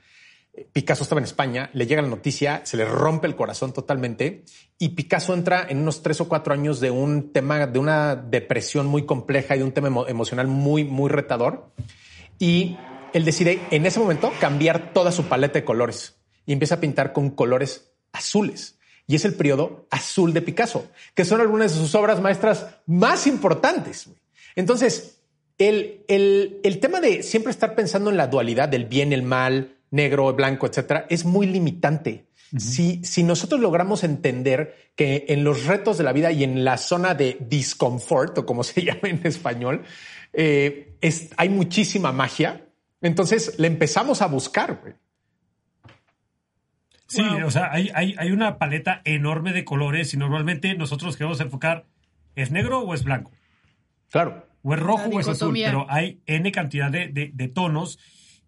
[0.73, 4.45] Picasso estaba en España, le llega la noticia, se le rompe el corazón totalmente
[4.79, 8.87] y Picasso entra en unos tres o cuatro años de un tema, de una depresión
[8.87, 11.71] muy compleja y de un tema emocional muy, muy retador.
[12.39, 12.77] Y
[13.13, 17.13] él decide en ese momento cambiar toda su paleta de colores y empieza a pintar
[17.13, 18.79] con colores azules
[19.11, 23.27] y es el periodo azul de Picasso, que son algunas de sus obras maestras más
[23.27, 24.09] importantes.
[24.55, 25.19] Entonces,
[25.59, 30.33] el, el, tema de siempre estar pensando en la dualidad del bien, el mal, negro,
[30.33, 32.27] blanco, etcétera, es muy limitante.
[32.57, 36.77] si, si nosotros logramos entender que en los retos de la vida y en la
[36.77, 39.83] zona de discomfort, o como se llama en español,
[40.33, 42.65] eh, es, hay muchísima magia,
[43.01, 44.97] entonces le empezamos a buscar.
[47.07, 51.41] Sí, o sea, hay, hay, hay, una paleta enorme de colores y normalmente nosotros queremos
[51.41, 51.87] enfocar,
[52.37, 53.33] ¿es negro o es blanco?
[54.11, 54.47] Claro.
[54.63, 57.99] O es rojo o es azul, pero hay N cantidad de, de, de tonos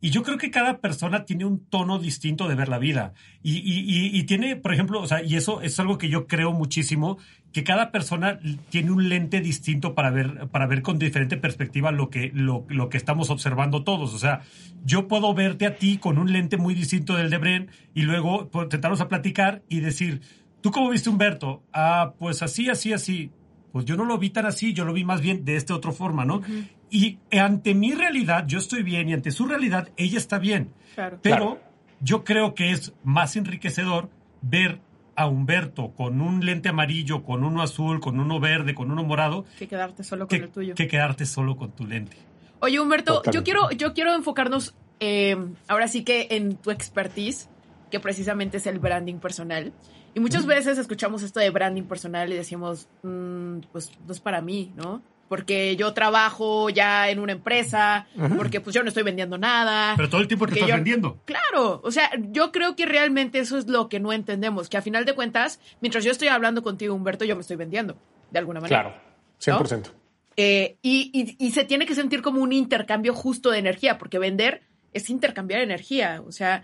[0.04, 3.14] y yo creo que cada persona tiene un tono distinto de ver la vida.
[3.40, 6.52] Y, y, y, tiene, por ejemplo, o sea, y eso es algo que yo creo
[6.52, 7.18] muchísimo,
[7.52, 12.08] que cada persona tiene un lente distinto para ver, para ver con diferente perspectiva lo
[12.08, 14.14] que, lo, lo que estamos observando todos.
[14.14, 14.40] O sea,
[14.84, 18.50] yo puedo verte a ti con un lente muy distinto del de Bren y luego
[18.54, 20.22] intentarnos a platicar y decir,
[20.62, 21.62] ¿tú cómo viste Humberto?
[21.72, 23.30] Ah, pues así, así, así.
[23.70, 25.92] Pues yo no lo vi tan así, yo lo vi más bien de esta otra
[25.92, 26.42] forma, ¿no?
[26.90, 30.74] Y ante mi realidad, yo estoy bien y ante su realidad, ella está bien.
[31.22, 31.58] Pero
[32.00, 34.10] yo creo que es más enriquecedor
[34.42, 34.80] ver
[35.16, 39.44] a Humberto con un lente amarillo, con uno azul, con uno verde, con uno morado.
[39.58, 40.74] Que quedarte solo con el tuyo.
[40.74, 42.16] Que quedarte solo con tu lente.
[42.60, 47.48] Oye, Humberto, yo quiero, yo quiero enfocarnos eh, ahora sí que en tu expertise,
[47.90, 49.72] que precisamente es el branding personal.
[50.14, 54.42] Y muchas veces escuchamos esto de branding personal y decimos, mm, pues no es para
[54.42, 55.02] mí, ¿no?
[55.32, 59.94] Porque yo trabajo ya en una empresa, porque pues yo no estoy vendiendo nada.
[59.96, 61.22] Pero todo el tiempo que estás vendiendo.
[61.24, 64.82] Claro, o sea, yo creo que realmente eso es lo que no entendemos, que a
[64.82, 67.96] final de cuentas, mientras yo estoy hablando contigo, Humberto, yo me estoy vendiendo,
[68.30, 69.00] de alguna manera.
[69.38, 69.90] Claro, 100%.
[70.36, 74.60] Eh, y, y se tiene que sentir como un intercambio justo de energía, porque vender
[74.92, 76.62] es intercambiar energía, o sea,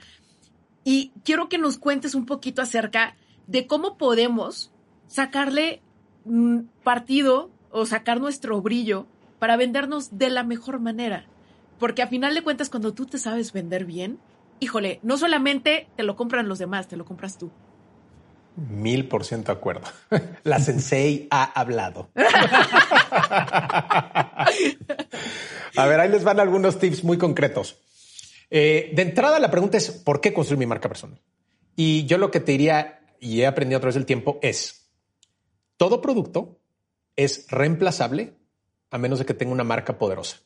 [0.85, 4.71] y quiero que nos cuentes un poquito acerca de cómo podemos
[5.07, 5.81] sacarle
[6.27, 9.07] mm, partido o sacar nuestro brillo
[9.39, 11.27] para vendernos de la mejor manera.
[11.79, 14.19] Porque a final de cuentas, cuando tú te sabes vender bien,
[14.61, 17.51] híjole, no solamente te lo compran los demás, te lo compras tú.
[18.57, 19.87] Mil por ciento de acuerdo.
[20.43, 22.11] La sensei ha hablado.
[25.77, 27.79] A ver, ahí les van algunos tips muy concretos.
[28.51, 31.21] Eh, de entrada, la pregunta es, ¿por qué construir mi marca personal?
[31.77, 34.89] Y yo lo que te diría, y he aprendido a través del tiempo, es,
[35.77, 36.58] todo producto
[37.19, 38.33] es reemplazable
[38.91, 40.39] a menos de que tenga una marca poderosa.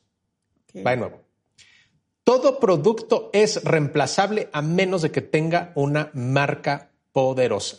[0.85, 1.21] Va de nuevo.
[2.23, 7.77] Todo producto es reemplazable a menos de que tenga una marca poderosa.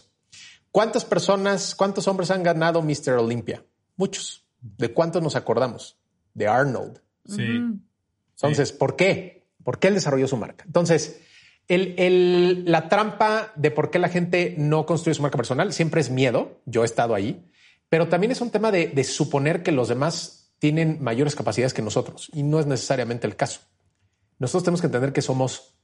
[0.71, 3.15] ¿Cuántas personas, cuántos hombres han ganado Mr.
[3.19, 3.65] Olympia?
[3.97, 4.47] Muchos.
[4.61, 5.99] ¿De cuántos nos acordamos?
[6.33, 7.01] De Arnold.
[7.27, 7.47] Sí.
[8.37, 9.49] Entonces, ¿por qué?
[9.65, 10.65] ¿Por qué él desarrolló su marca?
[10.67, 11.21] Entonces,
[11.69, 16.61] la trampa de por qué la gente no construye su marca personal siempre es miedo.
[16.65, 17.51] Yo he estado ahí.
[17.89, 22.31] Pero también es un tema de, suponer que los demás tienen mayores capacidades que nosotros
[22.33, 23.61] y no es necesariamente el caso.
[24.39, 25.77] Nosotros tenemos que entender que somos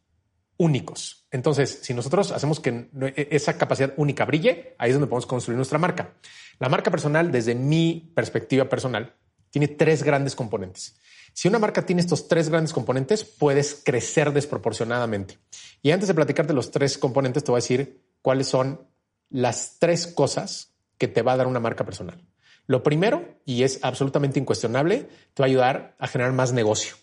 [0.57, 1.27] únicos.
[1.31, 5.57] Entonces, si nosotros hacemos que e, esa capacidad única brille, ahí es donde podemos construir
[5.57, 6.15] nuestra marca.
[6.59, 9.15] La marca personal, desde mi perspectiva personal,
[9.51, 10.97] tiene tres grandes componentes.
[11.33, 15.39] Si una marca tiene estos tres grandes componentes, puedes crecer desproporcionadamente.
[15.83, 18.87] Y antes de platicarte los tres componentes, te voy a decir cuáles son
[19.31, 20.70] las tres cosas
[21.01, 22.23] que te va a dar una marca personal.
[22.67, 26.95] Lo primero, y es absolutamente incuestionable, te va a ayudar a generar más negocio.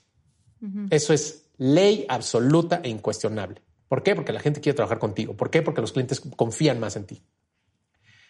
[0.91, 3.61] Eso es ley absoluta e incuestionable.
[3.87, 4.15] ¿Por qué?
[4.15, 5.35] Porque la gente quiere trabajar contigo.
[5.35, 5.63] ¿Por qué?
[5.63, 7.23] Porque los clientes confían más en ti.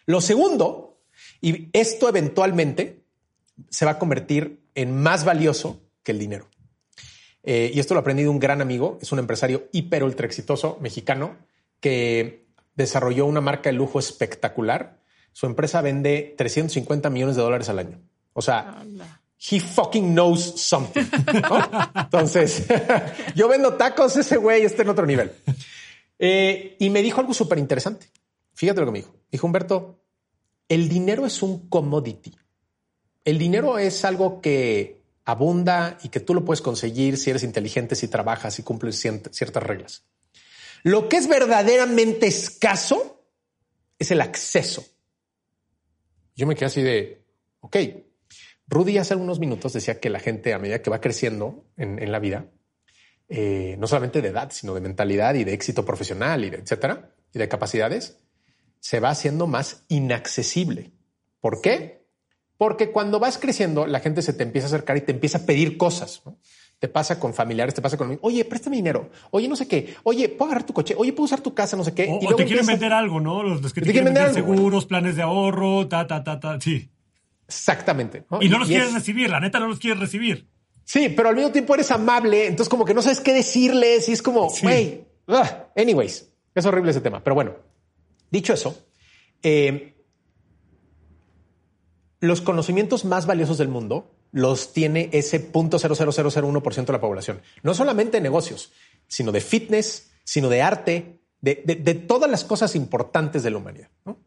[0.06, 1.02] Lo segundo,
[1.42, 3.04] y esto eventualmente
[3.68, 6.48] se va a convertir en más valioso que el dinero.
[7.42, 10.78] Eh, y esto lo aprendí de un gran amigo, es un empresario hiper ultra exitoso
[10.80, 11.36] mexicano
[11.80, 14.97] que desarrolló una marca de lujo espectacular.
[15.38, 18.00] Su empresa vende 350 millones de dólares al año.
[18.32, 18.84] O sea,
[19.38, 21.04] he fucking knows something.
[21.94, 22.66] Entonces,
[23.36, 25.30] yo vendo tacos, ese güey está en otro nivel.
[26.18, 28.08] Eh, y me dijo algo súper interesante.
[28.52, 29.14] Fíjate lo que me dijo.
[29.30, 30.00] Dijo Humberto,
[30.68, 32.34] el dinero es un commodity.
[33.24, 37.94] El dinero es algo que abunda y que tú lo puedes conseguir si eres inteligente,
[37.94, 38.98] si trabajas y cumples
[39.30, 40.02] ciertas reglas.
[40.82, 43.22] Lo que es verdaderamente escaso
[44.00, 44.84] es el acceso.
[46.38, 47.20] Yo me quedé así de,
[47.58, 47.76] ok,
[48.68, 52.20] Rudy hace algunos minutos decía que la gente a medida que va creciendo en, la
[52.20, 52.46] vida,
[53.28, 57.12] eh, no solamente de edad, sino de mentalidad y de éxito profesional y de etcétera,
[57.34, 58.20] y de capacidades,
[58.78, 60.92] se va haciendo más inaccesible.
[61.40, 62.06] ¿Por qué?
[62.56, 65.44] Porque cuando vas creciendo, la gente se te empieza a acercar y te empieza a
[65.44, 66.22] pedir cosas.
[66.78, 70.28] Te pasa con familiares, te pasa con, oye, préstame dinero, oye, no sé qué, oye,
[70.28, 72.08] puedo agarrar tu coche, oye, puedo usar tu casa, no sé qué.
[72.08, 73.42] O, y te quieren vender algo, ¿no?
[73.42, 76.88] Los, que te, quieren vender, seguros, planes de ahorro, ta, ta, ta, ta, sí.
[77.48, 78.24] Exactamente.
[78.40, 80.48] Y no los quieres recibir, la neta no los quieres recibir.
[80.84, 84.12] Sí, pero al mismo tiempo eres amable, entonces como que no sabes qué decirles y
[84.12, 85.04] es como, güey,
[85.76, 87.22] anyways, es horrible ese tema.
[87.22, 87.56] Pero bueno,
[88.30, 88.86] dicho eso,
[89.42, 89.94] eh,
[92.20, 97.40] los conocimientos más valiosos del mundo los tiene ese .00001% de la población.
[97.62, 98.72] No solamente de negocios,
[99.06, 103.88] sino de fitness, sino de arte, de, de todas las cosas importantes de la humanidad.
[104.04, 104.18] ¿no?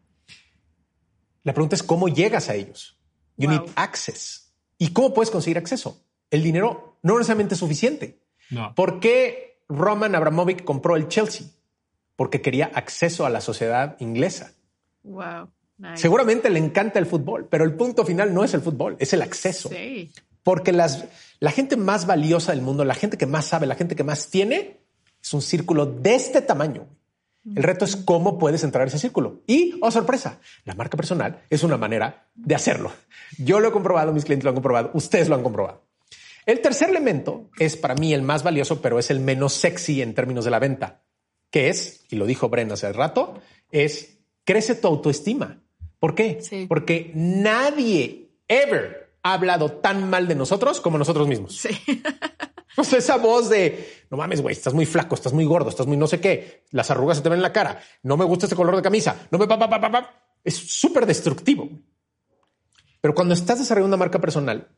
[1.44, 2.98] La pregunta es cómo llegas a ellos.
[3.36, 4.52] You need access.
[4.78, 6.02] ¿Y cómo puedes conseguir acceso?
[6.30, 8.20] El dinero no necesariamente es suficiente.
[8.50, 8.74] No.
[8.74, 11.46] ¿Por qué Roman Abramovich compró el Chelsea?
[12.16, 14.54] Porque quería acceso a la sociedad inglesa.
[15.02, 15.50] Wow.
[15.94, 19.22] Seguramente le encanta el fútbol, pero el punto final no es el fútbol, es el
[19.22, 19.68] acceso.
[19.68, 20.12] Sí.
[20.42, 21.04] Porque las,
[21.40, 24.28] la gente más valiosa del mundo, la gente que más sabe, la gente que más
[24.28, 24.80] tiene,
[25.22, 26.86] es un círculo de este tamaño.
[27.44, 29.42] El reto es cómo puedes entrar a ese círculo.
[29.46, 32.92] Y, oh sorpresa, la marca personal es una manera de hacerlo.
[33.36, 35.84] Yo lo he comprobado, mis clientes lo han comprobado, ustedes lo han comprobado.
[36.46, 40.14] El tercer elemento es para mí el más valioso, pero es el menos sexy en
[40.14, 41.02] términos de la venta,
[41.50, 45.62] que es, y lo dijo Bren hace rato, es crece tu autoestima.
[46.02, 46.66] ¿Por qué?
[46.68, 51.56] Porque nadie ever ha hablado tan mal de nosotros como nosotros mismos.
[51.56, 51.68] Sí.
[52.74, 55.98] Pues esa voz de no mames, güey, estás muy flaco, estás muy gordo, estás muy
[55.98, 58.56] no sé qué, las arrugas se te ven en la cara, no me gusta este
[58.56, 61.68] color de camisa, no me pa, pa, pa, pa, es súper destructivo.
[63.02, 64.74] Pero cuando estás desarrollando una marca personal,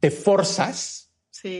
[0.00, 1.05] te forzas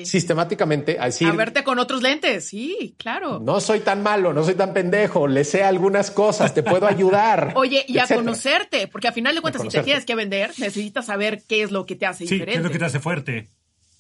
[0.05, 2.49] sistemáticamente a decir a verte con otros lentes.
[2.49, 3.41] Sí, claro.
[3.41, 7.53] No soy tan malo, no soy tan pendejo, le sé algunas cosas, te puedo ayudar.
[7.57, 11.07] Oye, y a conocerte, porque al final de cuentas, si te tienes que vender, necesitas
[11.07, 12.53] saber qué es lo que te hace diferente.
[12.53, 13.49] ¿Qué es lo que te hace fuerte?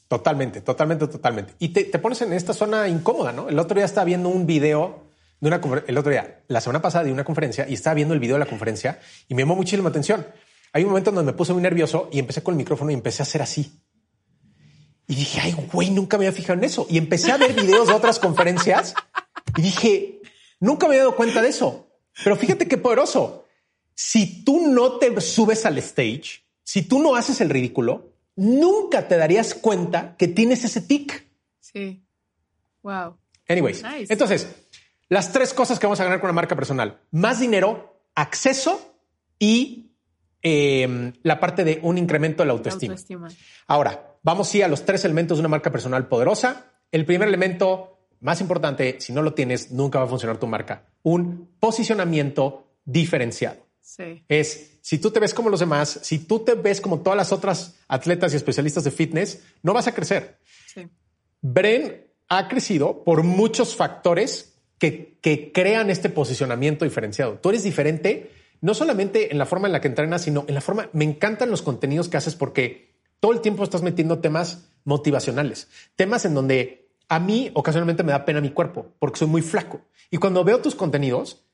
[0.08, 1.54] Totalmente, totalmente, totalmente.
[1.58, 3.48] Y te, pones en esta zona incómoda, ¿no?
[3.48, 5.06] El otro día estaba viendo un video
[5.40, 8.20] de una el otro día, la semana pasada de una conferencia y estaba viendo el
[8.20, 10.24] video de la conferencia y me llamó muchísima atención.
[10.72, 13.22] Hay un momento donde me puse muy nervioso y empecé con el micrófono y empecé
[13.22, 13.80] a hacer así.
[15.08, 16.86] Y dije, ay, güey, nunca me había fijado en eso.
[16.90, 18.94] Y empecé a ver videos de otras conferencias
[19.56, 20.20] y dije,
[20.58, 21.88] nunca me había dado cuenta de eso.
[22.24, 23.44] Pero fíjate qué poderoso.
[23.94, 29.16] Si tú no te subes al stage, si tú no haces el ridículo, nunca te
[29.16, 31.26] darías cuenta que tienes ese tic.
[31.60, 32.02] Sí.
[32.82, 33.16] Wow.
[33.48, 34.48] Anyways, entonces,
[35.08, 38.96] las tres cosas que vamos a ganar con una marca personal: más dinero, acceso
[39.38, 39.92] y
[40.42, 42.92] em, la parte de un incremento de la autoestima.
[42.92, 43.28] autoestima.
[43.66, 46.72] Ahora, vamos sí a los tres elementos de una marca personal poderosa.
[46.90, 50.88] El primer elemento más importante, si no lo tienes, nunca va a funcionar tu marca.
[51.04, 53.64] Un posicionamiento diferenciado.
[53.80, 54.24] Sí.
[54.28, 57.30] Es si tú te ves como los demás, si tú te ves como todas las
[57.30, 60.38] otras atletas y especialistas de fitness, no vas a crecer.
[60.74, 60.88] Sí.
[61.40, 67.34] Bren ha crecido por muchos factores que, que crean este posicionamiento diferenciado.
[67.34, 70.60] Tú eres diferente no solamente en la forma en la que entrenas, sino en la
[70.60, 70.90] forma.
[70.92, 72.95] Me encantan los contenidos que haces porque
[73.26, 75.66] todo el tiempo estás metiendo temas motivacionales,
[75.96, 79.80] temas en donde a mí ocasionalmente me da pena mi cuerpo porque soy muy flaco.
[80.12, 81.44] Y cuando veo tus contenidos,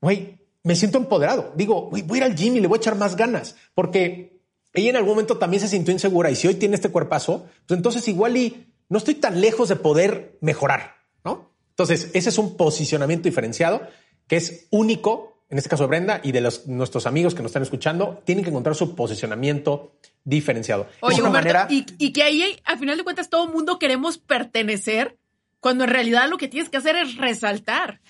[0.00, 1.52] güey, me siento empoderado.
[1.56, 4.40] Digo, voy a ir al gym y le voy a echar más ganas porque
[4.72, 7.76] ella en algún momento también se sintió insegura y si hoy tiene este cuerpazo, pues
[7.76, 11.50] entonces igual y no estoy tan lejos de poder mejorar, ¿no?
[11.70, 13.82] Entonces, ese es un posicionamiento diferenciado
[14.28, 17.50] que es único, en este caso de Brenda y de los, nuestros amigos que nos
[17.50, 19.92] están escuchando, tienen que encontrar su posicionamiento
[20.24, 20.88] diferenciado.
[21.00, 21.68] Oye, manera...
[21.70, 25.16] y, y, que ahí, al final de cuentas, todo el mundo queremos pertenecer,
[25.60, 28.00] cuando en realidad lo que tienes que hacer es resaltar.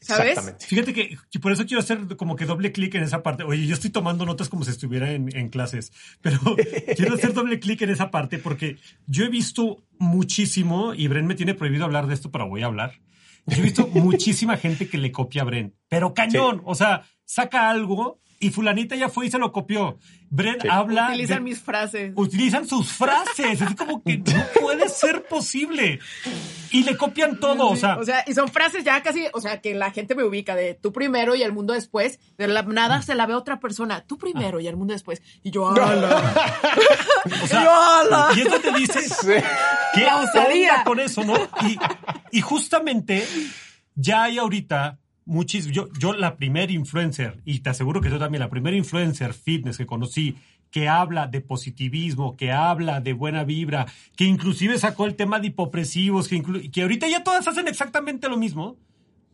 [0.00, 0.30] ¿Sabes?
[0.30, 0.66] Exactamente.
[0.66, 3.44] Fíjate que que por eso quiero hacer como que doble clic en esa parte.
[3.44, 6.38] Oye, yo estoy tomando notas como si estuviera en, en clases, pero
[6.96, 11.34] quiero hacer doble clic en esa parte porque yo he visto muchísimo, y Bren me
[11.34, 12.98] tiene prohibido hablar de esto, pero voy a hablar.
[13.46, 16.62] Yo he visto muchísima gente que le copia a Bren, pero cañón.
[16.64, 19.98] O sea, saca algo y fulanita ya fue y se lo copió.
[20.30, 20.68] Bren Sí.
[20.70, 21.08] habla...
[21.08, 22.12] Utilizan de- mis frases.
[22.16, 23.60] utilizan sus frases.
[23.60, 25.98] Es como que no puede ser posible.
[26.70, 27.68] Y le copian todo.
[27.68, 30.24] O sea, O sea, y son frases ya casi, o sea, que la gente me
[30.24, 32.18] ubica de tú primero y el mundo después.
[32.38, 35.20] De la nada se la ve otra persona, tú primero y el mundo después.
[35.42, 36.32] Y yo, ¡ala!
[37.42, 38.28] o sea, yo, ¡ala!
[38.36, 39.32] y es donde dices, Sí.
[39.94, 41.34] ¿qué La con eso, no?
[41.68, 41.78] Y,
[42.38, 43.26] y justamente
[43.94, 48.40] ya hay ahorita muchis, yo, yo la primera influencer, y te aseguro que yo también,
[48.40, 50.36] la primera influencer fitness que conocí,
[50.70, 55.48] que habla de positivismo, que habla de buena vibra, que inclusive sacó el tema de
[55.48, 58.76] hipopresivos, que, que ahorita ya todas hacen exactamente lo mismo,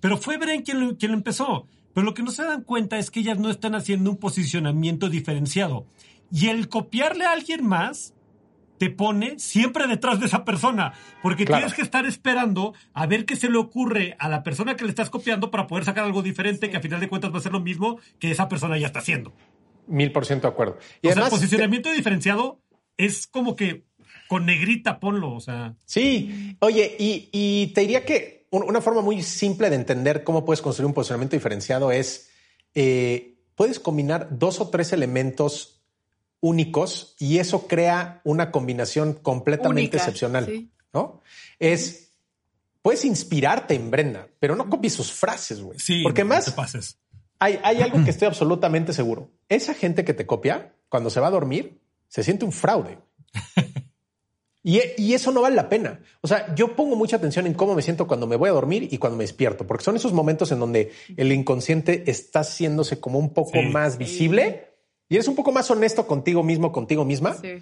[0.01, 1.67] pero fue Bren quien lo, quien lo empezó.
[1.93, 5.09] Pero lo que no se dan cuenta es que ellas no están haciendo un posicionamiento
[5.09, 5.87] diferenciado.
[6.31, 8.13] Y el copiarle a alguien más
[8.79, 11.61] te pone siempre detrás de esa persona, porque Claro.
[11.61, 14.91] tienes que estar esperando a ver qué se le ocurre a la persona que le
[14.91, 17.53] estás copiando para poder sacar algo diferente que a final de cuentas va a ser
[17.53, 19.33] lo mismo que esa persona ya está haciendo.
[19.87, 20.79] Mil por ciento de acuerdo.
[21.03, 22.61] Y o además, sea, posicionamiento diferenciado
[22.97, 23.85] es como que
[24.29, 29.01] con negrita ponlo, o sea, Sí, oye, y, y te diría que un- una forma
[29.03, 32.31] muy simple de entender cómo puedes construir un posicionamiento diferenciado es,
[32.75, 35.76] eh, puedes combinar dos o tres elementos
[36.41, 40.71] únicos y eso crea una combinación completamente Única, excepcional, sí.
[40.93, 41.21] ¿no?
[41.59, 42.13] Es,
[42.83, 45.79] puedes inspirarte en Brenda, pero no copies sus frases, güey.
[45.79, 46.99] sí, Porque no más te pases.
[47.39, 49.31] hay, hay algo que estoy absolutamente seguro.
[49.49, 52.99] Esa gente que te copia, cuando se va a dormir, se siente un fraude.
[54.69, 56.01] Y, y eso no vale la pena.
[56.23, 58.89] O sea, yo pongo mucha atención en cómo me siento cuando me voy a dormir
[58.91, 63.21] y cuando me despierto, porque son esos momentos en donde el inconsciente está haciéndose como
[63.21, 63.69] un poco Sí.
[63.69, 64.73] más visible
[65.09, 67.35] y eres un poco más honesto contigo mismo, contigo misma.
[67.35, 67.59] Sí.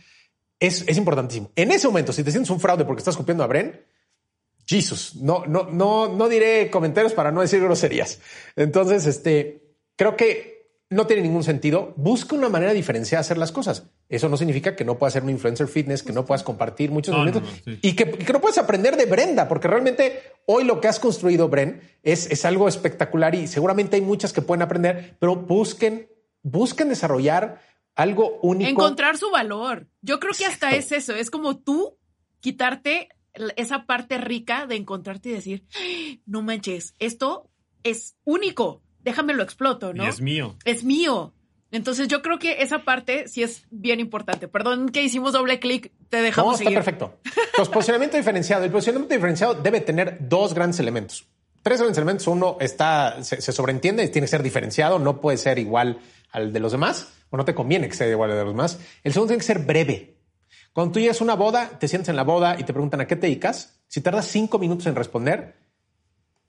[0.61, 1.51] Es, es importantísimo.
[1.57, 3.83] En ese momento, si te sientes un fraude porque estás copiando a Bren,
[4.67, 8.21] Jesus, no, no, no, no diré comentarios para no decir groserías.
[8.57, 9.63] Entonces, este,
[9.97, 10.55] creo que
[10.91, 11.93] no tiene ningún sentido.
[11.97, 13.85] Busca una manera diferenciada de hacer las cosas.
[14.09, 17.13] Eso no significa que no puedas ser un influencer fitness, que no puedas compartir muchos
[17.13, 17.79] No, momentos no, sí.
[17.83, 21.01] y, que, y que no puedes aprender de Brenda, porque realmente hoy lo que has
[21.01, 26.09] construido, Bren, es, es algo espectacular y seguramente hay muchas que pueden aprender, pero busquen,
[26.45, 27.61] busquen desarrollar
[27.97, 28.71] algo único.
[28.71, 29.89] Encontrar su valor.
[30.03, 30.95] Yo creo que hasta Exacto.
[30.95, 31.15] es eso.
[31.17, 31.99] Es como tú
[32.41, 33.09] quitarte
[33.57, 37.51] esa parte rica de encontrarte y decir, "Ay, no manches, esto
[37.83, 38.83] es único.
[39.01, 40.05] Déjame lo exploto, ¿no?
[40.05, 40.57] Y es mío.
[40.65, 41.35] es mío.
[41.73, 44.47] Entonces yo creo que esa parte sí es bien importante.
[44.47, 46.77] Perdón que hicimos doble clic, te No, dejamos está seguir.
[46.79, 47.19] perfecto.
[47.25, 48.65] Entonces, posicionamiento diferenciado.
[48.65, 51.27] El posicionamiento diferenciado debe tener dos grandes elementos.
[51.63, 52.27] Tres grandes elementos.
[52.29, 55.99] Uno está, se, se sobreentiende, tiene que ser diferenciado, no puede ser igual
[56.35, 58.79] al de los demás, o no te conviene que sea igual al de los demás.
[59.03, 60.19] El segundo tiene que ser breve.
[60.73, 63.07] Cuando tú llegas a una boda, te sientes en la boda y te preguntan a
[63.07, 63.81] qué te dedicas.
[63.89, 65.55] Si tardas cinco minutos en responder,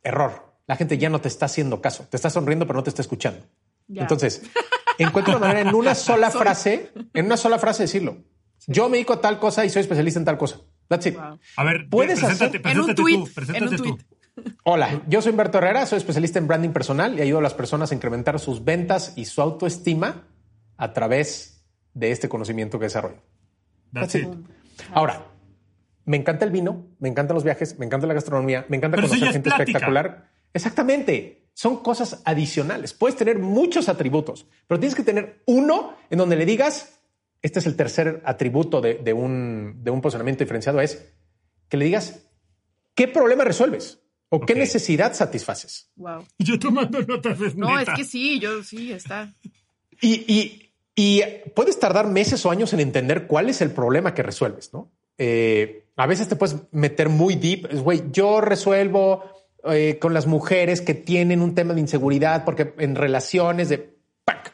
[0.03, 0.53] error.
[0.67, 2.07] La gente ya no te está haciendo caso.
[2.09, 3.45] Te está sonriendo, pero no te está escuchando.
[3.88, 4.01] Ya.
[4.01, 4.41] Entonces,
[4.97, 8.17] encuentra una manera en una sola frase, en una sola frase decirlo.
[8.67, 10.59] Yo me dedico a tal cosa y soy especialista en tal cosa.
[10.88, 11.15] That's it.
[11.15, 11.39] Wow.
[11.57, 13.97] A ver, Puedes preséntate, hacer- En un preséntate tweet, tú, preséntate en un tú.
[14.63, 17.91] Hola, yo soy Humberto Herrera, soy especialista en branding personal y ayudo a las personas
[17.91, 20.27] a incrementar sus ventas y su autoestima
[20.77, 23.21] a través de este conocimiento que desarrollo.
[23.93, 24.27] That's it.
[24.91, 25.25] Ahora,
[26.03, 29.07] me encanta el vino, me encantan los viajes, me encanta la gastronomía, me encanta Pero
[29.07, 29.63] conocer gente plática.
[29.63, 30.29] espectacular.
[30.53, 31.49] Exactamente.
[31.53, 32.93] Son cosas adicionales.
[32.93, 36.99] Puedes tener muchos atributos, pero tienes que tener uno en donde le digas,
[37.41, 41.13] este es el tercer atributo de, de un, de un posicionamiento diferenciado, es
[41.69, 42.27] que le digas
[42.93, 44.04] qué problema resuelves
[44.36, 45.89] o qué necesidad satisfaces.
[45.95, 46.25] Wow.
[46.39, 47.93] Yo tomando notas es No, neta.
[47.93, 49.33] es que sí, yo sí, está.
[50.01, 50.61] Y, y-
[50.97, 51.21] y
[51.53, 54.91] puedes tardar meses o años en entender cuál es el problema que resuelves, ¿no?
[55.17, 57.67] Eh, a veces te puedes meter muy deep.
[57.69, 59.23] Es, Güey, yo resuelvo
[59.65, 63.93] eh, con las mujeres que tienen un tema de inseguridad porque en relaciones de...
[64.23, 64.53] ¡pac!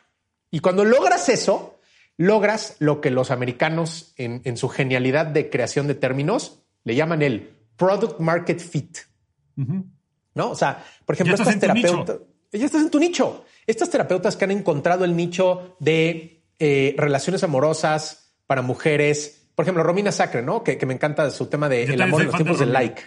[0.49, 1.77] Y cuando logras eso,
[2.17, 7.21] logras lo que los americanos en, en su genialidad de creación de términos le llaman
[7.21, 8.97] el product market fit.
[9.55, 10.51] ¿No?
[10.51, 12.19] O sea, por ejemplo, estas terapeutas,
[12.51, 13.45] ya estás en tu nicho.
[13.67, 19.47] Estas terapeutas que han encontrado el nicho de eh, relaciones amorosas para mujeres.
[19.55, 20.63] Por ejemplo, Romina Sacre, ¿no?
[20.63, 22.79] Que, que me encanta su tema de Yo el amor en los tiempos de Romina.
[22.79, 23.03] like.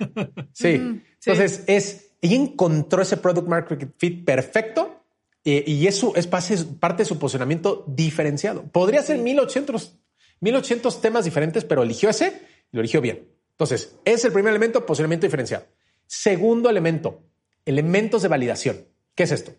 [0.52, 1.02] Sí.
[1.26, 5.04] Entonces es, ella encontró ese product market fit perfecto
[5.44, 8.64] eh, y eso es parte, parte de su posicionamiento diferenciado.
[8.64, 9.98] Podría ser 1800,
[10.40, 12.40] 1800 temas diferentes, pero eligió ese
[12.72, 13.28] y lo eligió bien.
[13.50, 15.66] Entonces, es el primer elemento, posicionamiento diferenciado.
[16.06, 17.22] Segundo elemento,
[17.64, 18.86] elementos de validación.
[19.14, 19.52] ¿Qué es esto?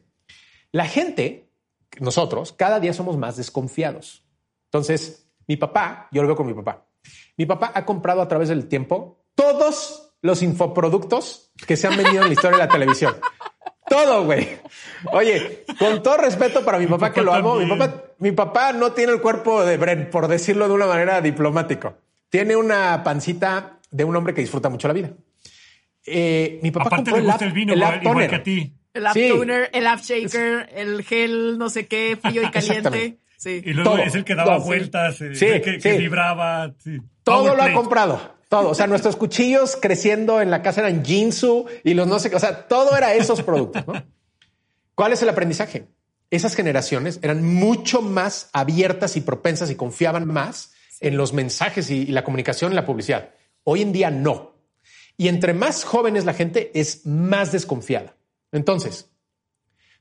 [0.71, 1.49] La gente,
[1.99, 4.25] nosotros, cada día somos más desconfiados.
[4.65, 6.85] Entonces, mi papá, yo lo veo con mi papá.
[7.37, 12.23] Mi papá ha comprado a través del tiempo todos los infoproductos que se han vendido
[12.23, 13.15] en la historia de la televisión.
[13.87, 14.57] Todo, güey.
[15.11, 18.93] Oye, con todo respeto para mi, papá, que lo amo, mi papá, mi papá no
[18.93, 21.95] tiene el cuerpo de Bren, por decirlo de una manera diplomática.
[22.29, 25.11] Tiene una pancita de un hombre que disfruta mucho la vida.
[26.05, 28.29] Eh, mi papá Aparte le el gusta el vino, el igual, toner.
[28.29, 28.73] que a ti.
[28.93, 29.29] El app Sí.
[29.29, 33.17] tuner, el app shaker, el gel, no sé qué, frío y caliente.
[33.37, 33.61] Sí.
[33.65, 34.03] Y luego Todo.
[34.03, 36.73] es el que daba No, vueltas, eh, Sí, que, vibraba.
[36.79, 36.97] sí.
[37.23, 38.35] Todo Power lo ha comprado.
[38.49, 38.69] Todo.
[38.69, 42.35] O sea, nuestros cuchillos creciendo en la casa eran Jinsu y los no sé qué.
[42.35, 43.85] O sea, todo era esos productos.
[43.87, 43.93] ¿no?
[44.93, 45.87] ¿Cuál es el aprendizaje?
[46.29, 52.03] Esas generaciones eran mucho más abiertas y propensas y confiaban más en los mensajes y,
[52.03, 53.31] y la comunicación y la publicidad.
[53.63, 54.54] Hoy en día no.
[55.17, 58.15] Y entre más joven es la gente, es más desconfiada.
[58.51, 59.09] Entonces,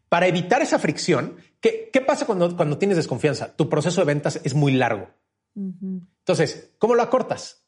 [0.09, 3.55] para evitar esa fricción, ¿qué, qué pasa cuando, cuando tienes desconfianza?
[3.57, 5.09] Tu proceso de ventas es muy largo.
[5.57, 7.65] Entonces, ¿cómo lo acortas?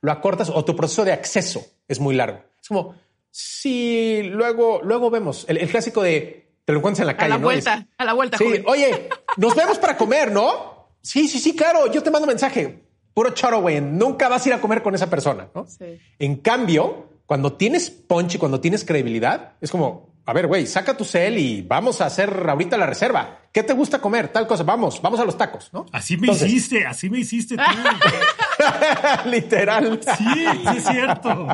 [0.00, 2.42] Lo acortas o tu proceso de acceso es muy largo.
[2.60, 2.94] Es como,
[3.30, 5.44] sí, luego, luego vemos.
[5.48, 7.30] El, el clásico de te lo encuentras en la A calle.
[7.30, 7.44] la ¿no?
[7.44, 8.64] vuelta, Es- a la vuelta, Sí, joven.
[8.66, 10.96] oye, nos vemos para comer, ¿no?
[11.02, 11.90] Sí, sí, sí, claro.
[11.92, 12.84] Yo te mando mensaje.
[13.18, 13.80] Puro choro, güey.
[13.80, 15.66] Nunca vas a ir a comer con esa persona, ¿no?
[15.66, 15.98] Sí.
[16.20, 20.96] En cambio, cuando tienes punch y cuando tienes credibilidad, es como, a ver, güey, saca
[20.96, 23.40] tu cel y vamos a hacer ahorita la reserva.
[23.50, 24.28] ¿Qué te gusta comer?
[24.28, 24.62] Tal cosa.
[24.62, 25.86] Vamos, vamos a los tacos, ¿no?
[25.90, 27.62] Así me Entonces, hiciste, así me hiciste tú.
[29.28, 29.98] Literal.
[30.16, 31.48] Sí, sí es cierto.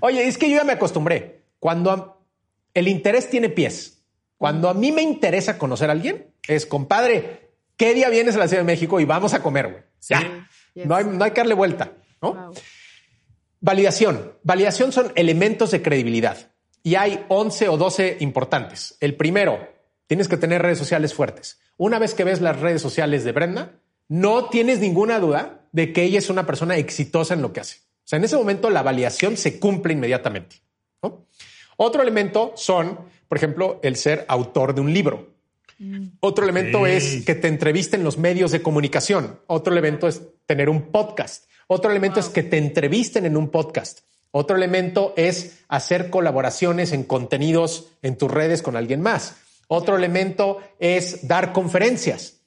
[0.00, 1.46] Oye, es que yo ya me acostumbré.
[1.58, 2.18] Cuando a-
[2.74, 4.04] el interés tiene pies,
[4.36, 8.48] cuando a mí me interesa conocer a alguien, es compadre, ¿qué día vienes a la
[8.48, 9.82] Ciudad de México y vamos a comer, güey?
[10.08, 10.46] Ya.
[10.74, 10.86] Yes.
[10.86, 12.34] No, hay, no hay que darle vuelta, ¿no?
[12.34, 12.54] Wow.
[13.60, 14.32] Validación.
[14.42, 16.50] Validación son elementos de credibilidad
[16.82, 18.96] y hay 11 o 12 importantes.
[19.00, 19.68] El primero,
[20.06, 21.60] tienes que tener redes sociales fuertes.
[21.76, 26.02] Una vez que ves las redes sociales de Brenda, no tienes ninguna duda de que
[26.02, 27.78] ella es una persona exitosa en lo que hace.
[27.78, 30.56] O sea, en ese momento la validación se cumple inmediatamente.
[31.02, 31.26] ¿no?
[31.76, 32.98] Otro elemento son,
[33.28, 35.31] por ejemplo, el ser autor de un libro.
[36.20, 39.40] Otro elemento es que te entrevisten en los medios de comunicación.
[39.46, 41.46] Otro elemento es tener un podcast.
[41.66, 44.00] Otro elemento es que te entrevisten en un podcast.
[44.30, 49.36] Otro elemento es hacer colaboraciones en contenidos en tus redes con alguien más.
[49.68, 52.40] Otro elemento es dar conferencias,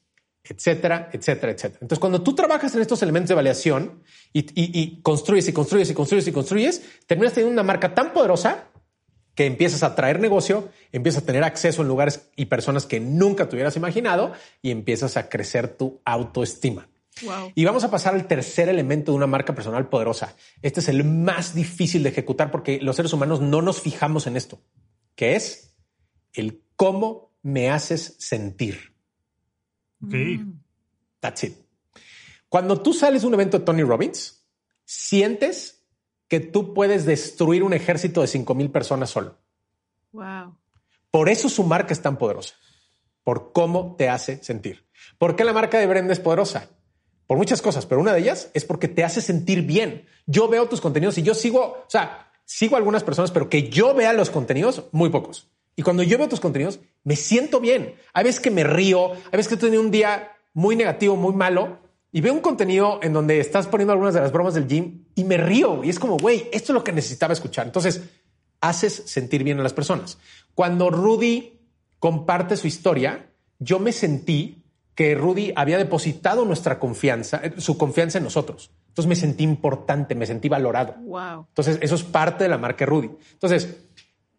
[0.44, 1.80] etcétera, etcétera, etcétera.
[1.82, 5.90] Entonces, cuando tú trabajas en estos elementos de validación y, y- y construyes y construyes
[5.90, 8.66] y construyes y construyes, terminas teniendo una marca tan poderosa
[9.36, 13.48] que empiezas a traer negocio, empiezas a tener acceso en lugares y personas que nunca
[13.48, 14.32] te hubieras imaginado
[14.62, 16.88] y empiezas a crecer tu autoestima.
[17.22, 17.52] Wow.
[17.54, 20.36] Y vamos a pasar al tercer elemento de una marca personal poderosa.
[20.62, 24.38] Este es el más difícil de ejecutar porque los seres humanos no nos fijamos en
[24.38, 24.62] esto,
[25.16, 25.76] que es
[26.34, 28.94] el cómo me haces sentir.
[30.04, 30.16] Ok.
[31.20, 31.58] That's it.
[32.50, 34.46] Cuando tú sales de un evento de Tony Robbins,
[34.86, 35.75] sientes
[36.36, 39.38] que tú puedes destruir un ejército de 5 mil personas solo.
[40.12, 40.58] Wow.
[41.10, 42.56] Por eso su marca es tan poderosa,
[43.24, 44.86] por cómo te hace sentir.
[45.18, 46.68] ¿Por qué la marca de Brenda es poderosa?
[47.26, 50.08] Por muchas cosas, pero una de ellas es porque te hace sentir bien.
[50.26, 53.70] Yo veo tus contenidos y yo sigo, o sea, sigo a algunas personas, pero que
[53.70, 55.48] yo vea los contenidos, muy pocos.
[55.78, 57.96] Y cuando yo veo tus contenidos, me siento bien.
[58.12, 61.34] Hay veces que me río, hay veces que he tenido un día muy negativo, muy
[61.34, 61.80] malo,
[62.16, 65.26] y veo un contenido en donde estás poniendo algunas de las bromas del gym y
[65.26, 65.84] me río.
[65.84, 67.66] Y es como, güey, esto es lo que necesitaba escuchar.
[67.66, 68.04] Entonces,
[68.62, 70.18] haces sentir bien a las personas.
[70.54, 71.60] Cuando Rudy
[72.00, 74.64] comparte su historia, yo me sentí
[74.96, 78.72] que Rudy había depositado nuestra confianza, eh, su confianza en nosotros.
[78.88, 80.96] Entonces me sentí importante, me sentí valorado.
[81.02, 81.48] Wow.
[81.50, 83.10] Entonces, eso es parte de la marca Rudy.
[83.34, 83.76] Entonces,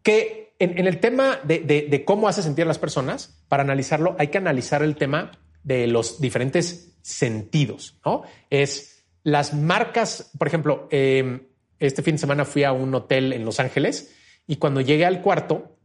[0.02, 3.62] que en, en el tema de, de- de cómo hace sentir a las personas, para
[3.64, 5.32] analizarlo, hay que analizar el tema
[5.66, 8.22] de los diferentes sentidos, ¿no?
[8.50, 11.48] Es las marcas, por ejemplo, eh,
[11.80, 14.14] este fin de semana fui a un hotel en Los Ángeles
[14.46, 15.76] y cuando llegué al cuarto,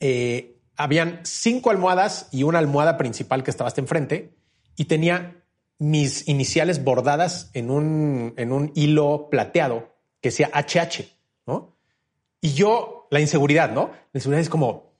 [0.00, 4.34] eh, habían cinco almohadas y una almohada principal que estaba hasta enfrente
[4.74, 5.44] y tenía
[5.78, 11.16] mis iniciales bordadas en un, en un hilo plateado que decía HH,
[11.46, 11.76] ¿no?
[12.40, 13.90] Y yo, la inseguridad, ¿no?
[14.12, 14.91] La inseguridad es como,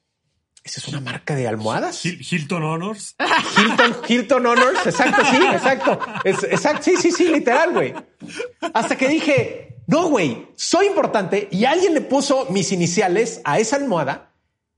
[0.65, 2.05] ¿esa es una marca de almohadas?
[2.05, 3.17] Hil- Hilton Honors.
[3.59, 5.99] Hilton, Hilton Honors, exacto, sí, exacto.
[6.25, 7.95] Es- exacto, sí, sí, sí, literal, güey.
[8.73, 13.77] Hasta que dije, no, güey, soy importante y alguien le puso mis iniciales a esa
[13.77, 14.33] almohada,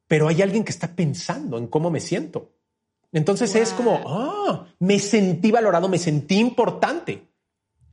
[0.08, 2.52] pero hay alguien que está pensando en cómo me siento.
[3.12, 7.28] Entonces es como, ah, me sentí valorado, me sentí importante.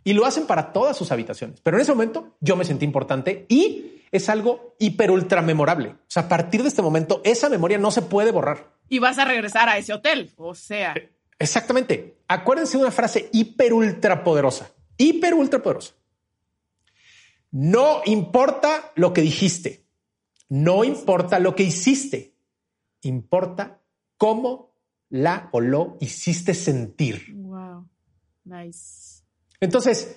[0.03, 1.59] Y lo hacen para todas sus habitaciones.
[1.61, 5.89] Pero en ese momento yo me sentí importante y es algo hiper ultra memorable.
[5.89, 8.71] O sea, a partir de este momento, esa memoria no se puede borrar.
[8.89, 10.31] Y vas a regresar a ese hotel.
[10.37, 10.93] O sea.
[11.39, 12.17] Exactamente.
[12.27, 14.71] Acuérdense de una frase hiper ultra poderosa.
[14.97, 15.93] Hiper ultra poderosa.
[17.51, 19.85] No importa lo que dijiste.
[20.49, 22.35] No importa lo que hiciste.
[23.01, 23.81] Importa
[24.17, 24.71] cómo
[25.09, 27.33] la o lo hiciste sentir.
[27.33, 27.87] Wow.
[28.43, 29.00] Nice.
[29.61, 30.15] Entonces,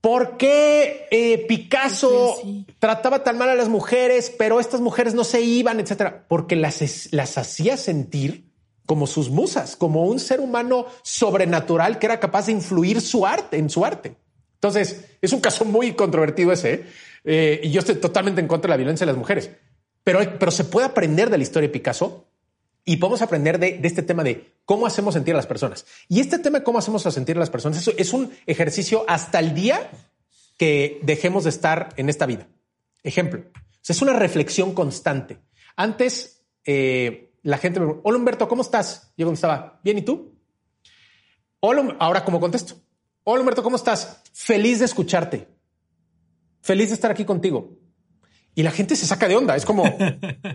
[0.00, 2.36] ¿por qué eh, Picasso
[2.78, 6.24] trataba tan mal a las mujeres, pero estas mujeres no se iban, etcétera?
[6.28, 8.48] Porque las, las hacía sentir
[8.86, 13.58] como sus musas, como un ser humano sobrenatural que era capaz de influir su arte
[13.58, 14.16] en su arte.
[14.54, 16.86] Entonces, es un caso muy controvertido ese,
[17.24, 19.50] eh, y yo estoy totalmente en contra de la violencia de las mujeres,
[20.02, 22.26] pero, pero se puede aprender de la historia de Picasso
[22.84, 25.84] y podemos aprender de, este tema de cómo hacemos sentir a las personas.
[26.08, 29.40] Y este tema de cómo hacemos sentir a las personas eso es un ejercicio hasta
[29.40, 29.90] el día
[30.56, 32.46] que dejemos de estar en esta vida.
[33.02, 33.42] Ejemplo,
[33.88, 35.40] es una reflexión constante.
[35.74, 39.12] Antes, eh, la gente me pregunta, hola Humberto, ¿cómo estás?
[39.16, 40.38] Yo contestaba, bien, ¿y tú?
[41.58, 42.76] Hola, ahora, ¿cómo contesto?
[43.24, 44.22] Hola Humberto, ¿cómo estás?
[44.32, 45.48] Feliz de escucharte.
[46.62, 47.76] Feliz de estar aquí contigo.
[48.54, 49.56] Y la gente se saca de onda.
[49.56, 49.82] Es como,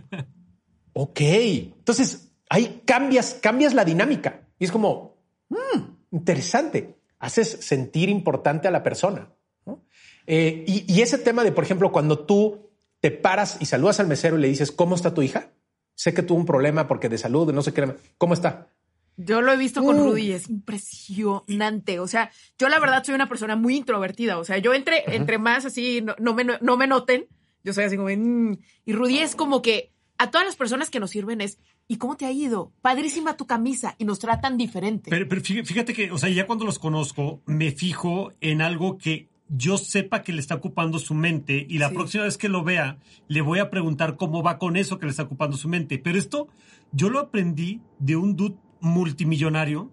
[0.93, 1.19] ok.
[1.19, 5.17] Entonces ahí cambias, cambias la dinámica y es como,
[5.49, 5.79] mm,
[6.11, 6.95] interesante.
[7.19, 9.31] Haces sentir importante a la persona.
[10.27, 14.07] Eh, y, y, ese tema de, por ejemplo, cuando tú te paras y saludas al
[14.07, 15.51] mesero y le dices, ¿cómo está tu hija?
[15.93, 17.95] Sé que tuvo un problema porque de salud, no sé qué.
[18.17, 18.69] ¿Cómo está?
[19.17, 20.03] Yo lo he visto con uh.
[20.03, 21.99] Rudy, es impresionante.
[21.99, 24.37] O sea, yo la verdad soy una persona muy introvertida.
[24.37, 27.27] O sea, yo entre, entre más así, no, me, no me noten,
[27.63, 28.57] yo soy así como, mm".
[28.85, 32.17] y Rudy es como que a todas las personas que nos sirven es, ¿y cómo
[32.17, 32.71] te ha ido?
[32.81, 35.09] Padrísima tu camisa y nos tratan diferente.
[35.09, 39.27] Pero, pero fíjate que, o sea, ya cuando los conozco, me fijo en algo que
[39.47, 42.97] yo sepa que le está ocupando su mente y la próxima vez que lo vea,
[43.27, 45.99] le voy a preguntar cómo va con eso que le está ocupando su mente.
[45.99, 46.47] Pero esto
[46.91, 49.91] yo lo aprendí de un dude multimillonario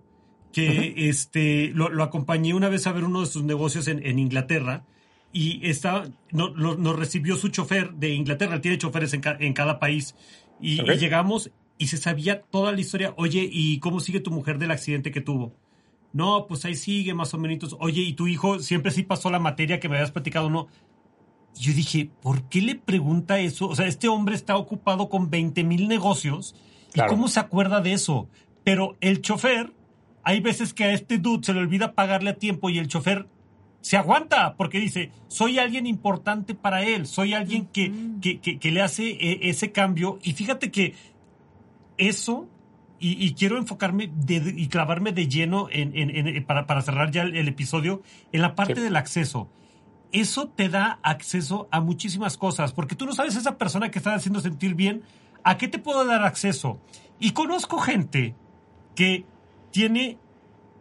[0.53, 4.85] que este, lo, acompañé una vez a ver uno de sus negocios en, Inglaterra
[5.33, 10.15] y estaba, no, nos recibió su chofer de Inglaterra, tiene choferes en, cada país
[10.61, 14.71] y, llegamos y se sabía toda la historia, oye, ¿y cómo sigue tu mujer del
[14.71, 15.53] accidente que tuvo?
[16.13, 17.77] No, pues ahí sigue más o menos.
[17.81, 20.69] Oye, ¿y tu hijo siempre sí pasó la materia que me habías platicado no?
[21.59, 23.69] Yo dije, ¿por qué le pregunta eso?
[23.69, 26.55] O sea, este hombre está ocupado con 20 mil negocios.
[26.95, 28.29] ¿Y cómo se acuerda de eso?
[28.65, 29.73] Pero el chofer,
[30.23, 33.27] hay veces que a este dude se le olvida pagarle a tiempo y el chofer
[33.81, 37.93] se aguanta porque dice, soy alguien importante para él, soy alguien que,
[38.41, 40.19] que, le hace eh, ese cambio.
[40.23, 40.95] Y fíjate que
[42.09, 42.49] eso,
[43.05, 48.01] y, quiero enfocarme y clavarme de lleno en, para, para, cerrar ya el, episodio,
[48.31, 49.49] en la parte del acceso.
[50.13, 54.15] Eso te da acceso a muchísimas cosas, porque tú no sabes esa persona que está
[54.15, 55.03] haciendo sentir bien,
[55.43, 56.81] ¿a qué te puedo dar acceso?
[57.19, 58.37] Y conozco gente
[58.95, 59.25] que
[59.73, 60.17] tiene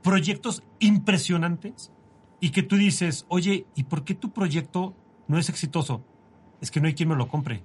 [0.04, 1.92] proyectos impresionantes
[2.40, 4.94] y que tú dices, oye, ¿y por qué tu proyecto
[5.28, 6.04] no es exitoso?
[6.62, 7.64] Es que no hay quien me lo compre.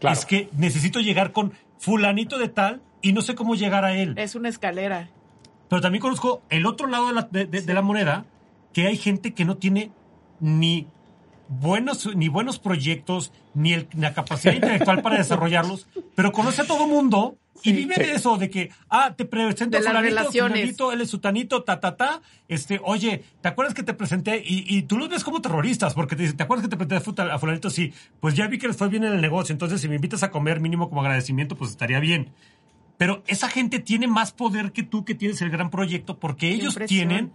[0.00, 4.14] Es que necesito llegar con fulanito de tal y no sé cómo llegar a él.
[4.16, 5.10] Es una escalera.
[5.68, 8.24] Pero también conozco el otro lado de la, moneda,
[8.72, 9.92] que hay gente que no tiene
[10.40, 10.88] ni
[11.48, 15.86] buenos, ni buenos proyectos, ni la capacidad intelectual para desarrollarlos,
[16.16, 19.80] pero conoce a todo mundo y vive de eso, de que, ah, te presento a
[19.80, 22.22] fulanito, él es sutanito, ta, ta, ta.
[22.48, 24.42] Este, oye, ¿te acuerdas que te presenté?
[24.44, 27.38] Y, tú los ves como terroristas, porque te dicen, ¿te acuerdas que te presenté a
[27.38, 27.70] fulanito?
[27.70, 30.22] Sí, pues ya vi que les fue bien en el negocio, entonces si me invitas
[30.22, 32.32] a comer mínimo como agradecimiento, pues estaría bien.
[32.96, 36.78] Pero esa gente tiene más poder que tú que tienes el gran proyecto, porque ellos
[36.86, 37.32] tienen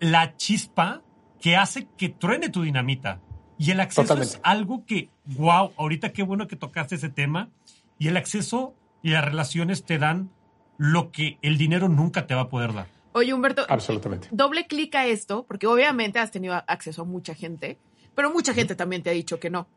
[0.00, 1.02] la chispa
[1.40, 3.20] que hace que truene tu dinamita.
[3.58, 7.50] Y el acceso es algo que, wow, ahorita qué bueno que tocaste ese tema.
[7.98, 10.30] Y el acceso y las relaciones te dan
[10.78, 12.86] lo que el dinero nunca te va a poder dar.
[13.12, 14.28] Oye, Humberto, absolutamente.
[14.30, 17.78] Doble clic a esto, porque obviamente has tenido acceso a mucha gente,
[18.14, 19.68] pero mucha gente también te ha dicho que no.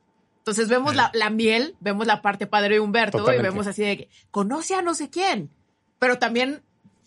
[0.46, 4.10] Entonces vemos la, miel, vemos la parte padre de Humberto y vemos así de que
[4.30, 5.50] conoce a no sé quién,
[5.98, 6.62] pero también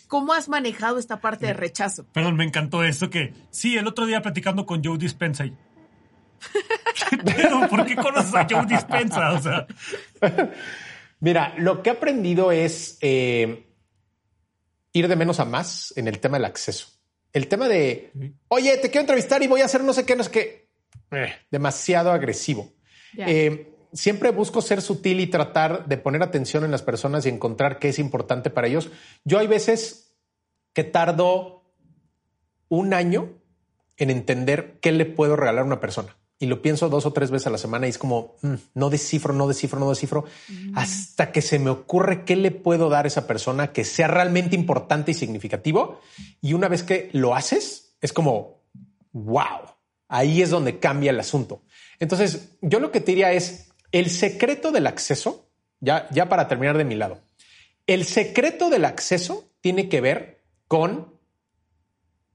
[0.09, 2.05] cómo has manejado esta parte de rechazo.
[2.13, 5.45] Perdón, me encantó eso que sí, el otro día platicando con Joe Dispensa.
[7.71, 9.31] ¿Por qué conoces a Joe Dispensa?
[9.31, 9.69] O sea.
[11.21, 13.69] Mira, lo que he aprendido es eh,
[14.93, 16.89] ir de menos a más en el tema del acceso.
[17.33, 20.25] El tema de, oye, te quiero entrevistar y voy a hacer no sé qué, no
[20.25, 20.69] sé qué.
[21.13, 22.73] Eh, demasiado agresivo.
[23.17, 27.79] Eh, siempre busco ser sutil y tratar de poner atención en las personas y encontrar
[27.79, 28.91] qué es importante para ellos.
[29.25, 30.15] Yo hay veces
[30.73, 31.65] que tardo
[32.69, 33.39] un año
[33.97, 36.17] en entender qué le puedo regalar a una persona.
[36.41, 38.91] Y lo pienso dos o tres veces a la semana y es como, mm, no
[38.91, 40.25] descifro, no descifro, no descifro,
[40.75, 44.55] hasta que se me ocurre qué le puedo dar a esa persona que sea realmente
[44.55, 46.01] importante y significativo.
[46.41, 48.63] Y una vez que lo haces, es como,
[49.13, 49.75] wow,
[50.07, 51.63] ahí es donde cambia el asunto.
[52.01, 55.49] Entonces, yo lo que te diría es, el secreto del acceso,
[55.81, 57.21] ya, ya para terminar de mi lado,
[57.87, 61.15] el secreto del acceso tiene que ver con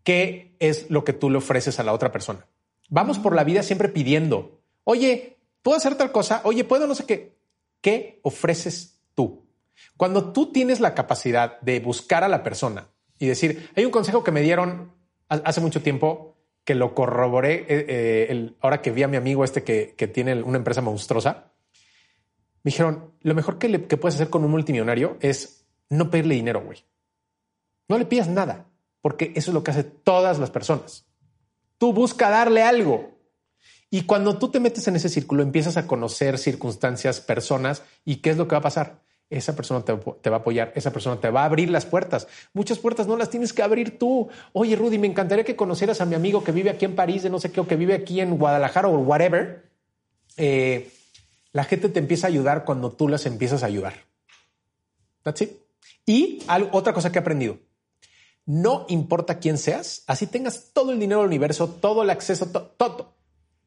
[0.03, 2.47] qué es lo que tú le ofreces a la otra persona.
[2.89, 6.41] Vamos por la vida siempre pidiendo, oye, ¿puedo hacer tal cosa?
[6.43, 7.37] Oye, ¿puedo no sé qué?
[7.81, 9.45] ¿Qué ofreces tú?
[9.97, 12.89] Cuando tú tienes la capacidad de buscar a la persona
[13.19, 14.91] y decir, hay un consejo que me dieron
[15.27, 16.32] hace mucho tiempo
[16.63, 20.57] que lo corroboré eh, eh, ahora que vi a mi amigo este que, tiene una
[20.57, 21.51] empresa monstruosa.
[22.63, 26.61] Me dijeron, lo mejor que, que puedes hacer con un multimillonario es no pedirle dinero,
[26.61, 26.79] güey.
[27.89, 28.67] No le pidas nada
[29.03, 31.05] porque eso es lo que hace todas las personas.
[31.77, 33.11] Tú busca darle algo.
[33.89, 38.29] Y cuando tú te metes en ese círculo, empiezas a conocer circunstancias, personas, y qué
[38.29, 39.02] es lo que va a pasar.
[39.37, 42.27] Esa persona te, va a apoyar, esa persona te va a abrir las puertas.
[42.53, 44.29] Muchas puertas no las tienes que abrir tú.
[44.53, 47.29] Oye, Rudy, me encantaría que conocieras a mi amigo que vive aquí en París, de
[47.29, 49.69] no sé qué, o que vive aquí en Guadalajara o whatever.
[50.37, 50.91] Eh,
[51.51, 53.93] la gente te empieza a ayudar cuando tú las empiezas a ayudar.
[55.23, 55.51] That's it.
[56.05, 56.39] Y
[56.71, 57.57] otra cosa que he aprendido
[58.45, 63.15] no importa quién seas, así tengas todo el dinero del universo, todo el acceso, todo.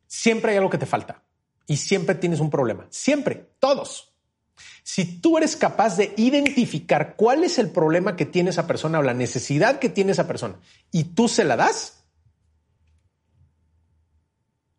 [0.07, 1.23] Siempre hay algo que te falta
[1.67, 2.87] y siempre tienes un problema.
[2.91, 4.13] Siempre, todos.
[4.83, 9.03] Si tú eres capaz de identificar cuál es el problema que tiene esa persona o
[9.03, 10.57] la necesidad que tiene esa persona
[10.91, 12.05] y tú se la das,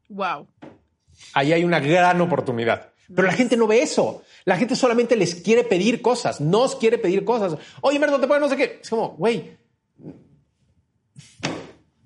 [0.09, 0.47] wow.
[1.34, 2.91] Ahí hay una gran oportunidad.
[3.13, 4.23] Pero la gente no ve eso.
[4.45, 7.57] La gente solamente les quiere pedir cosas, no os quiere pedir cosas.
[7.82, 8.80] Oye, Merdo, te puedo no sé qué.
[8.82, 9.57] Es como, güey,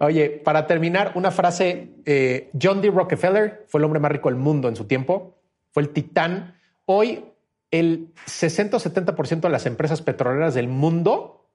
[0.00, 2.90] Oye, para terminar, una frase, eh, John D.
[2.90, 5.38] Rockefeller fue el hombre más rico del mundo en su tiempo,
[5.70, 6.56] fue el titán.
[6.86, 7.24] Hoy
[7.70, 11.46] el 60 o 70% de las empresas petroleras del mundo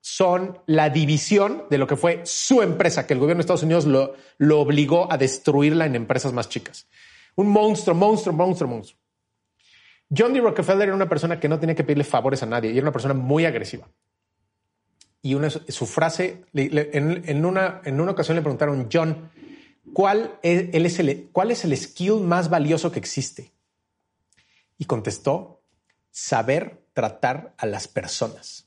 [0.00, 3.84] son la división de lo que fue su empresa, que el gobierno de Estados Unidos
[3.86, 6.88] lo, lo obligó a destruirla en empresas más chicas.
[7.34, 9.00] Un monstruo, monstruo, monstruo, monstruo.
[10.16, 10.40] John D.
[10.40, 12.92] Rockefeller era una persona que no tenía que pedirle favores a nadie y era una
[12.92, 13.88] persona muy agresiva.
[15.20, 19.30] Y una, su frase, en, una, en una ocasión le preguntaron, John,
[19.92, 23.52] ¿cuál es, él es el, ¿cuál es el skill más valioso que existe?
[24.78, 25.62] Y contestó,
[26.10, 28.66] saber tratar a las personas.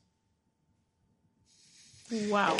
[2.29, 2.57] Wow.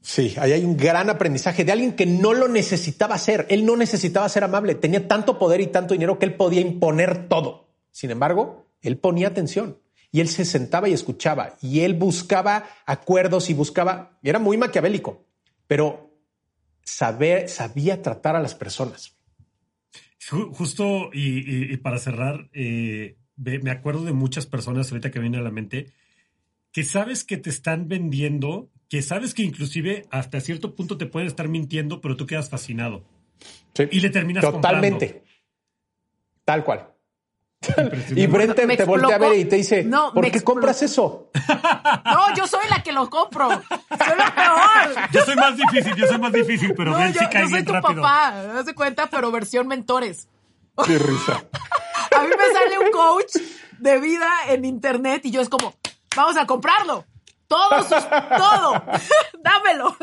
[0.00, 3.46] Sí, ahí hay un gran aprendizaje de alguien que no lo necesitaba hacer.
[3.50, 4.74] Él no necesitaba ser amable.
[4.74, 7.68] Tenía tanto poder y tanto dinero que él podía imponer todo.
[7.90, 9.78] Sin embargo, él ponía atención
[10.10, 15.26] y él se sentaba y escuchaba y él buscaba acuerdos y buscaba, era muy maquiavélico,
[15.66, 16.10] pero
[16.82, 19.16] saber, sabía tratar a las personas.
[20.30, 25.50] Justo y, para cerrar, eh, me acuerdo de muchas personas ahorita que vienen a la
[25.50, 25.92] mente
[26.72, 31.26] que sabes que te están vendiendo, que sabes que inclusive hasta cierto punto te pueden
[31.26, 33.04] estar mintiendo, pero tú quedas fascinado.
[33.90, 35.22] Y le terminas Totalmente.
[36.44, 36.92] Tal cual.
[38.14, 41.30] Y Brent te, voltea a ver y te dice, no, ¿por qué compras eso?
[42.04, 43.48] No, yo soy la que lo compro.
[43.48, 45.10] Soy la peor.
[45.12, 47.72] Yo soy más difícil, yo soy más difícil, pero no, sí cae yo soy tu
[47.72, 50.28] papá, haz de cuenta, pero versión mentores.
[50.84, 51.44] Qué risa.
[52.16, 53.36] A mí me sale un coach
[53.78, 55.74] de vida en internet y yo es como,
[56.16, 57.04] vamos a comprarlo.
[57.46, 57.68] Todo,
[58.36, 58.84] todo.
[59.42, 59.96] Dámelo.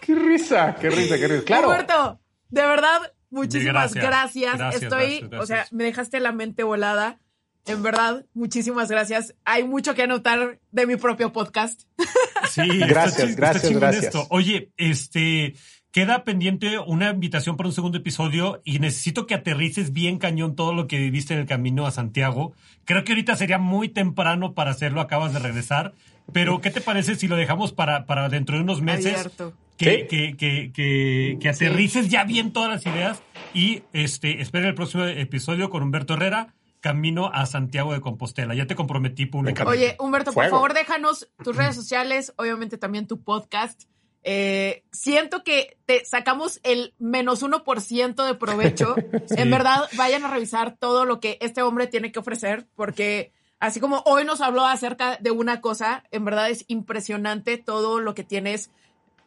[0.00, 1.44] Qué risa, qué risa, qué risa.
[1.44, 1.68] Claro.
[1.68, 4.74] Roberto, de verdad, Muchísimas gracias.
[4.80, 7.18] Estoy, o sea, me dejaste la mente volada.
[7.66, 9.34] En verdad, muchísimas gracias.
[9.44, 11.82] Hay mucho que anotar de mi propio podcast.
[12.50, 14.14] Sí, gracias, gracias, gracias.
[14.28, 15.54] Oye, este,
[15.90, 20.72] queda pendiente una invitación para un segundo episodio y necesito que aterrices bien cañón todo
[20.72, 22.52] lo que viviste en el camino a Santiago.
[22.84, 25.94] Creo que ahorita sería muy temprano para hacerlo, acabas de regresar,
[26.32, 29.28] pero ¿qué te parece si lo dejamos para, para dentro de unos meses?
[29.76, 33.22] Que, que, que, que, aterrices ya bien todas las ideas
[33.52, 36.54] y este, espera el próximo episodio con Humberto Herrera.
[36.80, 38.54] Camino a Santiago de Compostela.
[38.54, 39.78] Ya te comprometí públicamente.
[39.78, 43.84] Oye, Humberto, por favor, déjanos tus redes sociales, obviamente también tu podcast.
[44.22, 48.96] Eh, siento que te sacamos el menos uno por ciento de provecho.
[49.36, 53.80] En verdad, vayan a revisar todo lo que este hombre tiene que ofrecer, porque así
[53.80, 58.24] como hoy nos habló acerca de una cosa, en verdad es impresionante todo lo que
[58.24, 58.70] tienes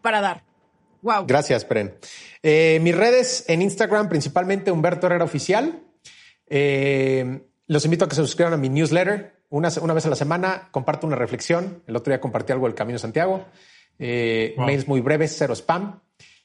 [0.01, 0.43] para dar.
[1.01, 1.25] Wow.
[1.27, 1.95] Gracias, Pren.
[2.41, 5.83] Eh, mis redes en Instagram, principalmente Humberto Herrera Oficial.
[6.47, 9.37] Eh, los invito a que se suscriban a mi newsletter.
[9.49, 11.83] Una, una, vez a la semana comparto una reflexión.
[11.87, 13.45] El otro día compartí algo del Camino Santiago.
[13.99, 15.99] eh, mails muy breves, cero spam.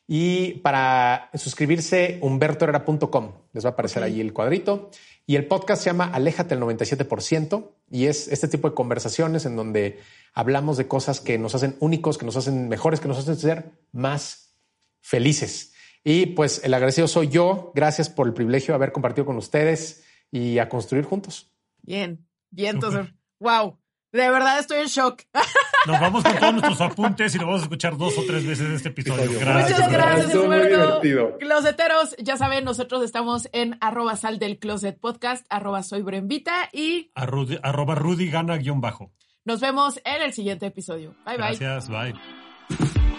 [0.06, 3.32] Y para suscribirse, humbertoherrera.com.
[3.52, 4.90] Les va a aparecer ahí el cuadrito.
[5.26, 9.56] Y el podcast se llama Aléjate el 97% y es este tipo de conversaciones en
[9.56, 10.00] donde
[10.32, 13.72] hablamos de cosas que nos hacen únicos, que nos hacen mejores, que nos hacen ser
[13.92, 14.56] más
[15.00, 15.72] felices.
[16.04, 17.72] Y pues el agradecido soy yo.
[17.74, 21.52] Gracias por el privilegio de haber compartido con ustedes y a construir juntos.
[21.82, 23.78] Bien, bien, entonces, wow.
[24.12, 25.22] De verdad estoy en shock.
[25.86, 28.68] Nos vamos con todos nuestros apuntes y lo vamos a escuchar dos o tres veces
[28.70, 29.40] este episodio.
[29.40, 29.70] Gracias.
[29.70, 31.38] Muchas gracias, Humberto.
[31.38, 37.10] Closeteros, ya saben, nosotros estamos en arroba sal del closet podcast, arroba soy Brembita y
[37.14, 39.12] arroba Rudy gana guion bajo.
[39.44, 41.14] Nos vemos en el siguiente episodio.
[41.24, 41.56] Bye, bye.
[41.56, 43.11] Gracias, bye.